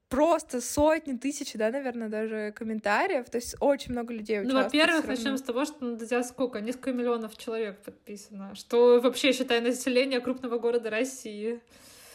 просто 0.09 0.61
сотни, 0.61 1.17
тысячи, 1.17 1.59
да, 1.59 1.71
наверное, 1.71 2.09
даже 2.09 2.53
комментариев. 2.57 3.29
То 3.31 3.37
есть 3.37 3.57
очень 3.61 3.93
много 3.93 4.13
людей 4.13 4.41
Ну, 4.41 4.55
во-первых, 4.55 5.07
начнем 5.07 5.37
с 5.37 5.43
того, 5.43 5.65
что 5.65 5.85
на 5.85 5.97
Дудя 5.97 6.23
сколько? 6.23 6.61
Несколько 6.61 6.93
миллионов 6.93 7.37
человек 7.37 7.83
подписано. 7.83 8.55
Что 8.55 9.01
вообще, 9.01 9.33
считай, 9.33 9.61
население 9.61 10.21
крупного 10.21 10.59
города 10.59 10.91
России. 10.91 11.61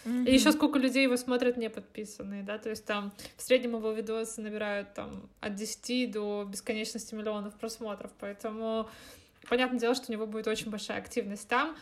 Mm-hmm. 0.06 0.26
И 0.26 0.34
еще 0.34 0.52
сколько 0.52 0.80
людей 0.80 1.04
его 1.04 1.18
смотрят 1.18 1.58
не 1.58 1.70
подписанные, 1.70 2.42
да, 2.42 2.58
то 2.58 2.70
есть 2.70 2.86
там 2.86 3.12
в 3.36 3.42
среднем 3.42 3.76
его 3.76 3.92
видосы 3.92 4.40
набирают 4.40 4.94
там 4.94 5.30
от 5.42 5.56
10 5.56 6.12
до 6.12 6.48
бесконечности 6.50 7.16
миллионов 7.16 7.54
просмотров, 7.56 8.10
поэтому 8.18 8.90
понятное 9.50 9.78
дело, 9.78 9.96
что 9.96 10.06
у 10.10 10.14
него 10.14 10.26
будет 10.26 10.48
очень 10.48 10.72
большая 10.72 11.00
активность 11.00 11.50
там. 11.50 11.76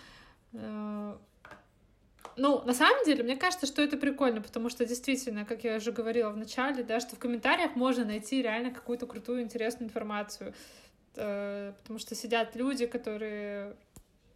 Ну, 2.38 2.62
на 2.63 2.73
самом 2.73 3.04
деле, 3.04 3.23
мне 3.23 3.36
кажется, 3.36 3.65
что 3.65 3.82
это 3.82 3.97
прикольно, 3.97 4.41
потому 4.41 4.69
что 4.69 4.86
действительно, 4.86 5.43
как 5.43 5.63
я 5.63 5.78
уже 5.78 5.91
говорила 5.91 6.30
в 6.30 6.38
начале, 6.38 6.84
да, 6.84 7.00
что 7.00 7.15
в 7.15 7.19
комментариях 7.19 7.76
можно 7.76 8.06
найти 8.06 8.41
реально 8.43 8.71
какую-то 8.71 9.08
крутую, 9.08 9.41
интересную 9.41 9.89
информацию, 9.89 10.54
э, 11.15 11.73
потому 11.82 11.97
что 11.97 12.13
сидят 12.13 12.56
люди, 12.56 12.86
которые 12.86 13.76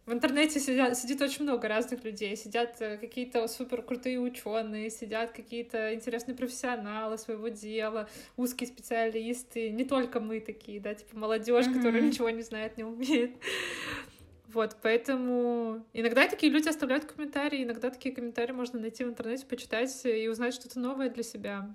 в 0.04 0.12
интернете 0.12 0.58
сидят, 0.58 0.98
сидит 0.98 1.22
очень 1.22 1.44
много 1.44 1.68
разных 1.68 2.02
людей. 2.02 2.36
Сидят 2.36 2.80
э, 2.80 2.96
какие-то 2.96 3.46
супер 3.46 3.82
крутые 3.82 4.18
ученые, 4.18 4.90
сидят 4.90 5.30
какие-то 5.30 5.94
интересные 5.94 6.34
профессионалы 6.34 7.18
своего 7.18 7.48
дела, 7.48 8.08
узкие 8.36 8.66
специалисты. 8.66 9.70
Не 9.70 9.84
только 9.84 10.18
мы 10.18 10.40
такие, 10.40 10.80
да, 10.80 10.94
типа 10.94 11.16
молодежь, 11.16 11.66
mm-hmm. 11.66 11.76
которая 11.76 12.02
ничего 12.02 12.30
не 12.30 12.42
знает, 12.42 12.76
не 12.76 12.82
умеет. 12.84 13.30
Вот, 14.52 14.76
поэтому 14.82 15.84
иногда 15.94 16.28
такие 16.28 16.52
люди 16.52 16.68
оставляют 16.68 17.06
комментарии, 17.06 17.64
иногда 17.64 17.90
такие 17.90 18.14
комментарии 18.14 18.52
можно 18.52 18.78
найти 18.78 19.04
в 19.04 19.08
интернете, 19.08 19.46
почитать 19.46 20.04
и 20.04 20.28
узнать 20.28 20.54
что-то 20.54 20.78
новое 20.78 21.08
для 21.08 21.22
себя. 21.22 21.70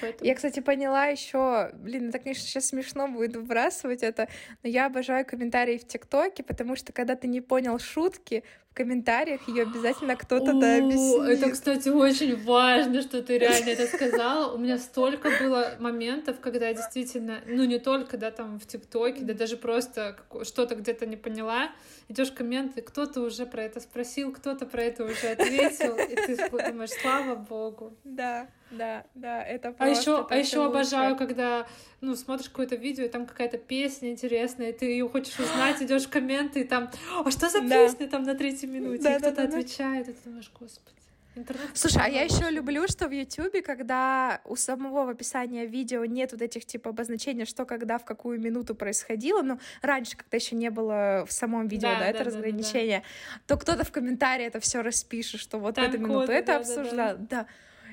Поэтому... 0.00 0.26
Я, 0.28 0.34
кстати, 0.34 0.60
поняла 0.60 1.06
еще, 1.06 1.70
блин, 1.74 2.08
это, 2.08 2.18
конечно, 2.18 2.42
сейчас 2.42 2.68
смешно 2.68 3.08
будет 3.08 3.36
выбрасывать 3.36 4.02
это, 4.02 4.28
но 4.62 4.68
я 4.68 4.86
обожаю 4.86 5.26
комментарии 5.26 5.78
в 5.78 5.86
ТикТоке, 5.86 6.42
потому 6.42 6.76
что 6.76 6.92
когда 6.92 7.16
ты 7.16 7.28
не 7.28 7.40
понял 7.40 7.78
шутки, 7.78 8.44
комментариях 8.80 9.46
ее 9.46 9.64
обязательно 9.64 10.16
кто-то 10.16 10.54
да 10.54 10.78
объяснит. 10.78 11.28
Это, 11.28 11.50
кстати, 11.50 11.90
очень 11.90 12.42
важно, 12.42 13.02
что 13.02 13.22
ты 13.22 13.36
реально 13.36 13.70
это 13.70 13.86
сказала. 13.86 14.54
У 14.54 14.58
меня 14.58 14.78
столько 14.78 15.30
было 15.38 15.74
моментов, 15.78 16.40
когда 16.40 16.68
я 16.68 16.74
действительно, 16.74 17.40
ну 17.46 17.64
не 17.64 17.78
только, 17.78 18.16
да, 18.16 18.30
там 18.30 18.58
в 18.58 18.66
ТикТоке, 18.66 19.22
да 19.22 19.34
даже 19.34 19.58
просто 19.58 20.16
что-то 20.44 20.76
где-то 20.76 21.04
не 21.04 21.16
поняла, 21.16 21.70
идешь 22.08 22.32
комменты, 22.32 22.80
кто-то 22.80 23.20
уже 23.20 23.44
про 23.44 23.64
это 23.64 23.80
спросил, 23.80 24.32
кто-то 24.32 24.64
про 24.64 24.82
это 24.82 25.04
уже 25.04 25.28
ответил, 25.28 25.96
и 25.96 26.14
ты 26.14 26.36
думаешь, 26.50 26.90
слава 26.90 27.34
богу. 27.34 27.92
Да, 28.04 28.48
да, 28.70 29.04
да, 29.14 29.42
это 29.42 29.72
просто. 29.72 29.84
А 29.84 29.88
еще, 29.88 30.26
а 30.30 30.36
еще 30.36 30.64
обожаю, 30.64 31.16
когда, 31.16 31.66
ну, 32.00 32.14
смотришь 32.14 32.48
какое-то 32.48 32.76
видео, 32.76 33.04
и 33.04 33.08
там 33.08 33.26
какая-то 33.26 33.58
песня 33.58 34.10
интересная, 34.10 34.70
и 34.70 34.72
ты 34.72 34.86
ее 34.86 35.08
хочешь 35.08 35.38
узнать, 35.38 35.82
идешь 35.82 36.04
в 36.04 36.10
комменты, 36.10 36.60
и 36.60 36.64
там, 36.64 36.90
а 37.24 37.30
что 37.30 37.48
за 37.48 37.60
песня 37.60 38.08
там 38.08 38.22
на 38.22 38.34
третьей 38.34 38.68
минуте? 38.70 39.02
Да, 39.02 39.16
и 39.16 39.18
кто-то 39.18 39.36
да, 39.36 39.42
отвечает, 39.44 40.08
и 40.08 40.12
ты 40.12 40.18
думаешь, 40.24 40.50
господи. 40.58 41.00
Интернет 41.36 41.70
Слушай, 41.74 42.02
а 42.06 42.08
я 42.08 42.22
еще 42.22 42.50
люблю, 42.50 42.88
что 42.88 43.06
в 43.06 43.12
Ютубе, 43.12 43.62
когда 43.62 44.40
у 44.44 44.56
самого 44.56 45.06
в 45.06 45.08
описании 45.10 45.64
видео 45.64 46.04
нет 46.04 46.32
вот 46.32 46.42
этих 46.42 46.66
типа 46.66 46.90
обозначений, 46.90 47.44
что 47.44 47.64
когда 47.64 47.98
в 47.98 48.04
какую 48.04 48.40
минуту 48.40 48.74
происходило, 48.74 49.42
ну 49.42 49.60
раньше, 49.80 50.16
когда 50.16 50.36
еще 50.36 50.56
не 50.56 50.70
было 50.70 51.24
в 51.28 51.32
самом 51.32 51.68
видео, 51.68 51.90
да, 51.90 51.94
да, 51.94 52.00
да 52.00 52.06
это 52.06 52.18
да, 52.18 52.24
разграничение, 52.24 52.98
да, 53.00 53.04
да. 53.04 53.40
то 53.46 53.60
кто-то 53.60 53.84
в 53.84 53.92
комментарии 53.92 54.44
это 54.44 54.58
все 54.58 54.82
распишет, 54.82 55.40
что 55.40 55.58
вот 55.58 55.76
Там 55.76 55.84
в 55.84 55.88
эту 55.88 55.98
минуту 55.98 56.32
это 56.32 56.46
да, 56.46 56.56
обсуждал, 56.56 56.90
да, 56.90 57.14
да. 57.14 57.26
да. 57.28 57.46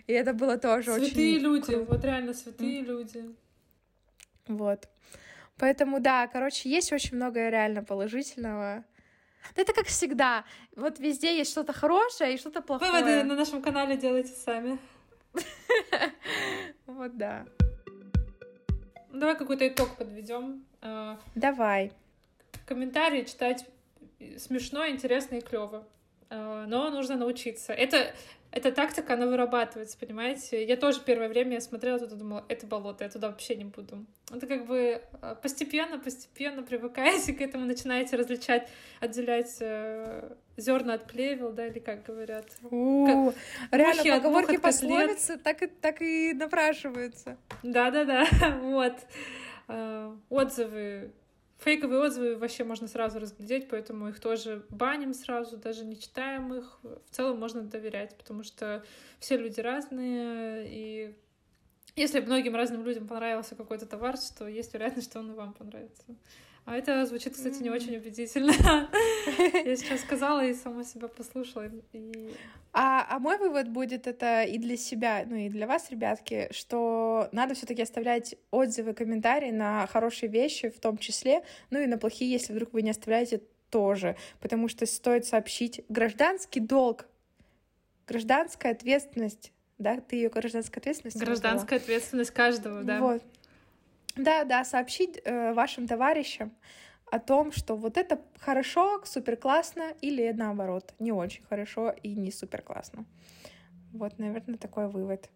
И 0.08 0.14
это 0.14 0.34
было 0.34 0.58
тоже 0.58 0.86
святые 0.86 1.02
очень. 1.02 1.14
Святые 1.14 1.40
люди, 1.40 1.74
круто. 1.74 1.92
вот 1.92 2.06
реально 2.06 2.34
святые 2.34 2.82
mm. 2.82 2.86
люди. 2.86 3.36
Вот. 4.48 4.88
Поэтому 5.58 6.00
да, 6.00 6.28
короче, 6.28 6.70
есть 6.70 6.92
очень 6.92 7.18
много 7.18 7.50
реально 7.50 7.84
положительного. 7.84 8.84
Это 9.56 9.74
как 9.74 9.88
всегда. 9.88 10.44
Вот 10.76 11.00
везде 11.00 11.38
есть 11.38 11.52
что-то 11.52 11.74
хорошее 11.74 12.34
и 12.36 12.38
что-то 12.38 12.62
плохое. 12.62 12.92
Выводы 12.92 13.24
на 13.24 13.36
нашем 13.36 13.62
канале 13.62 13.98
делайте 13.98 14.34
сами. 14.34 14.78
Вот 16.86 17.18
да. 17.18 17.46
Давай 19.12 19.38
какой-то 19.38 19.68
итог 19.68 19.96
подведем. 19.98 20.66
А, 20.82 21.20
Давай. 21.36 21.92
Комментарии 22.66 23.24
читать 23.24 23.66
смешно, 24.38 24.88
интересно 24.88 25.36
и 25.36 25.42
клево. 25.42 25.88
А, 26.30 26.66
но 26.68 26.90
нужно 26.90 27.16
научиться. 27.16 27.74
Это 27.74 28.14
эта 28.52 28.72
тактика, 28.72 29.14
она 29.14 29.28
вырабатывается, 29.28 29.98
понимаете? 29.98 30.64
Я 30.64 30.78
тоже 30.78 31.02
первое 31.02 31.28
время 31.28 31.54
я 31.54 31.62
смотрела 31.62 32.00
туда, 32.00 32.16
думала, 32.16 32.46
это 32.48 32.66
болото, 32.66 33.04
я 33.04 33.10
туда 33.10 33.28
вообще 33.28 33.56
не 33.56 33.66
буду. 33.66 34.06
Это 34.34 34.48
как 34.48 34.66
бы 34.66 35.02
э, 35.22 35.36
постепенно, 35.42 36.00
постепенно 36.00 36.64
привыкаете 36.64 37.34
к 37.36 37.42
этому, 37.42 37.66
начинаете 37.66 38.16
различать, 38.16 38.68
отделять 39.00 39.58
э, 39.60 40.32
зерна 40.56 40.94
от 40.94 41.08
плевел, 41.08 41.52
да, 41.52 41.68
или 41.68 41.80
как 41.80 42.04
говорят. 42.04 42.48
У, 42.72 43.34
реально, 43.72 44.18
поговорки 44.18 44.58
пословицы 44.58 45.38
так 45.38 45.62
и, 45.64 45.68
так 45.68 46.02
и 46.02 46.34
напрашиваются. 46.34 47.38
Да-да-да, 47.64 48.26
вот. 48.62 48.96
Э, 49.68 50.16
отзывы 50.30 51.12
Фейковые 51.60 52.02
отзывы 52.02 52.38
вообще 52.38 52.64
можно 52.64 52.88
сразу 52.88 53.20
разглядеть, 53.20 53.68
поэтому 53.68 54.10
их 54.10 54.20
тоже 54.20 54.66
баним 54.70 55.14
сразу, 55.14 55.58
даже 55.58 55.86
не 55.86 56.00
читаем 56.00 56.54
их. 56.54 56.80
В 56.84 57.10
целом 57.10 57.40
можно 57.40 57.62
доверять, 57.62 58.16
потому 58.16 58.44
что 58.44 58.86
все 59.20 59.38
люди 59.38 59.60
разные, 59.60 60.68
и 60.70 61.18
если 61.96 62.20
многим 62.20 62.56
разным 62.56 62.86
людям 62.86 63.08
понравился 63.08 63.56
какой-то 63.56 63.88
товар, 63.88 64.16
то 64.38 64.48
есть 64.48 64.72
вероятность, 64.74 65.10
что 65.10 65.20
он 65.20 65.32
и 65.32 65.34
вам 65.34 65.54
понравится. 65.54 66.04
А 66.68 66.76
это 66.76 67.06
звучит, 67.06 67.34
кстати, 67.34 67.64
не 67.64 67.70
очень 67.70 67.96
убедительно. 67.96 68.52
Я 69.66 69.76
сейчас 69.78 70.02
сказала 70.02 70.46
и 70.46 70.54
сама 70.54 70.84
себя 70.84 71.08
послушала. 71.08 71.72
И... 71.94 72.34
А, 72.74 73.08
а 73.10 73.20
мой 73.20 73.38
вывод 73.38 73.70
будет 73.70 74.06
это 74.06 74.44
и 74.44 74.58
для 74.58 74.76
себя, 74.76 75.24
ну 75.26 75.38
и 75.38 75.48
для 75.48 75.66
вас, 75.66 75.90
ребятки, 75.90 76.50
что 76.52 77.30
надо 77.32 77.54
все 77.54 77.66
таки 77.66 77.82
оставлять 77.84 78.36
отзывы, 78.52 78.94
комментарии 78.94 79.52
на 79.52 79.88
хорошие 79.88 80.30
вещи 80.30 80.70
в 80.70 80.82
том 80.82 80.98
числе, 80.98 81.42
ну 81.70 81.80
и 81.80 81.88
на 81.88 81.98
плохие, 81.98 82.30
если 82.30 82.52
вдруг 82.52 82.74
вы 82.74 82.82
не 82.82 82.90
оставляете 82.90 83.44
тоже, 83.70 84.18
потому 84.42 84.68
что 84.68 84.86
стоит 84.86 85.26
сообщить 85.26 85.86
гражданский 85.88 86.60
долг, 86.60 87.06
гражданская 88.08 88.74
ответственность 88.74 89.54
да, 89.78 90.00
ты 90.02 90.16
ее 90.16 90.30
гражданская 90.30 90.82
ответственность. 90.82 91.18
Гражданская 91.18 91.78
назвала. 91.80 91.82
ответственность 91.84 92.32
каждого, 92.32 92.84
да. 92.84 93.00
Вот. 93.00 93.22
Да, 94.18 94.44
да, 94.44 94.66
сообщить 94.66 95.20
э, 95.24 95.54
вашим 95.54 95.88
товарищам 95.88 96.52
о 97.12 97.20
том, 97.20 97.52
что 97.52 97.76
вот 97.76 97.98
это 97.98 98.20
хорошо, 98.40 99.02
супер 99.06 99.38
классно, 99.38 99.94
или 100.02 100.32
наоборот, 100.32 100.94
не 101.00 101.12
очень 101.12 101.44
хорошо 101.46 101.94
и 102.04 102.14
не 102.14 102.32
супер 102.32 102.62
классно. 102.62 103.06
Вот, 103.94 104.20
наверное, 104.20 104.58
такой 104.58 104.88
вывод. 104.88 105.30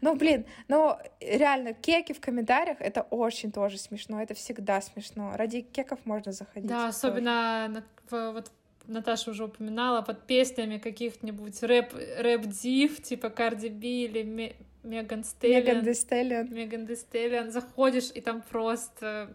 Ну, 0.00 0.16
блин, 0.16 0.46
ну, 0.68 0.96
реально, 1.20 1.74
кеки 1.74 2.12
в 2.12 2.20
комментариях— 2.20 2.78
это 2.80 3.02
очень 3.02 3.52
тоже 3.52 3.78
смешно, 3.78 4.20
это 4.20 4.34
всегда 4.34 4.80
смешно. 4.80 5.32
Ради 5.36 5.60
кеков 5.60 6.00
можно 6.04 6.32
заходить. 6.32 6.68
Да, 6.68 6.88
особенно 6.88 7.68
на, 8.10 8.32
вот 8.32 8.50
Наташа 8.86 9.30
уже 9.30 9.44
упоминала, 9.44 10.02
под 10.02 10.26
песнями 10.26 10.78
каких-нибудь 10.78 11.62
рэп, 11.62 11.94
рэп-див, 12.18 13.02
типа 13.02 13.30
Карди 13.30 13.68
Би 13.68 14.04
или 14.04 14.54
Меган 14.82 15.24
Стеллиан. 15.24 15.64
Меган 15.64 15.84
Де 15.84 15.94
Стеллиан. 15.94 16.48
Меган 16.50 16.86
Де 16.86 16.96
Стеллиан. 16.96 17.50
Заходишь, 17.50 18.10
и 18.14 18.20
там 18.20 18.42
просто... 18.42 19.34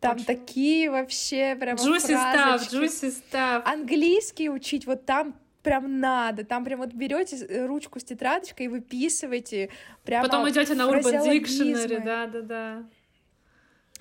Там 0.00 0.14
Очень... 0.14 0.26
такие 0.26 0.90
вообще 0.90 1.56
прям 1.56 1.76
Джуси 1.76 2.14
став, 2.14 2.72
джуси 2.72 3.10
став. 3.10 3.66
Английский 3.66 4.48
учить, 4.48 4.86
вот 4.86 5.04
там 5.04 5.34
прям 5.62 5.98
надо. 5.98 6.44
Там 6.44 6.64
прям 6.64 6.78
вот 6.78 6.92
берете 6.92 7.66
ручку 7.66 7.98
с 7.98 8.04
тетрадочкой 8.04 8.66
и 8.66 8.68
выписываете. 8.68 9.70
Прямо 10.04 10.24
Потом 10.24 10.48
идете 10.48 10.74
на 10.74 10.82
Urban 10.82 11.24
Dictionary, 11.26 12.04
да, 12.04 12.26
да, 12.26 12.42
да. 12.42 12.84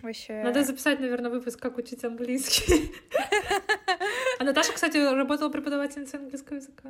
Вообще. 0.01 0.43
Надо 0.43 0.63
записать, 0.63 0.99
наверное, 0.99 1.31
выпуск, 1.31 1.59
как 1.59 1.77
учить 1.77 2.03
английский. 2.03 2.91
А 4.39 4.43
Наташа, 4.43 4.71
кстати, 4.71 4.97
работала 4.97 5.49
преподавательницей 5.49 6.19
английского 6.19 6.57
языка. 6.57 6.89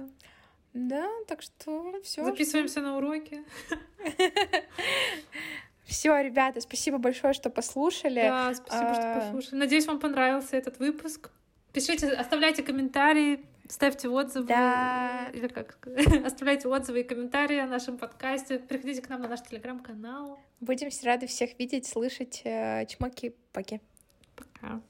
Да, 0.77 1.09
так 1.27 1.41
что 1.41 1.99
все. 2.03 2.23
Записываемся 2.23 2.81
на 2.81 2.97
уроки. 2.97 3.43
Все, 5.85 6.19
ребята, 6.21 6.59
спасибо 6.59 6.97
большое, 6.97 7.33
что 7.33 7.49
послушали. 7.49 8.21
Да, 8.21 8.53
спасибо, 8.53 8.93
что 8.93 9.13
а, 9.13 9.19
послушали. 9.21 9.55
Надеюсь, 9.59 9.87
вам 9.87 9.99
понравился 9.99 10.57
этот 10.57 10.79
выпуск. 10.79 11.31
Пишите, 11.71 12.09
оставляйте 12.09 12.61
комментарии, 12.61 13.39
ставьте 13.69 14.09
отзывы. 14.09 14.47
Да. 14.47 15.29
Или 15.33 15.47
как 15.47 15.77
Оставляйте 16.25 16.67
отзывы 16.67 16.99
и 16.99 17.03
комментарии 17.03 17.57
о 17.57 17.67
нашем 17.67 17.97
подкасте. 17.97 18.59
Приходите 18.59 19.01
к 19.01 19.07
нам 19.09 19.21
на 19.21 19.29
наш 19.29 19.41
телеграм-канал. 19.41 20.37
Будем 20.59 20.89
рады 21.03 21.25
всех 21.25 21.57
видеть, 21.57 21.87
слышать. 21.87 22.41
Э, 22.43 22.85
чмоки, 22.85 23.33
поки. 23.53 23.79
Пока. 24.35 24.81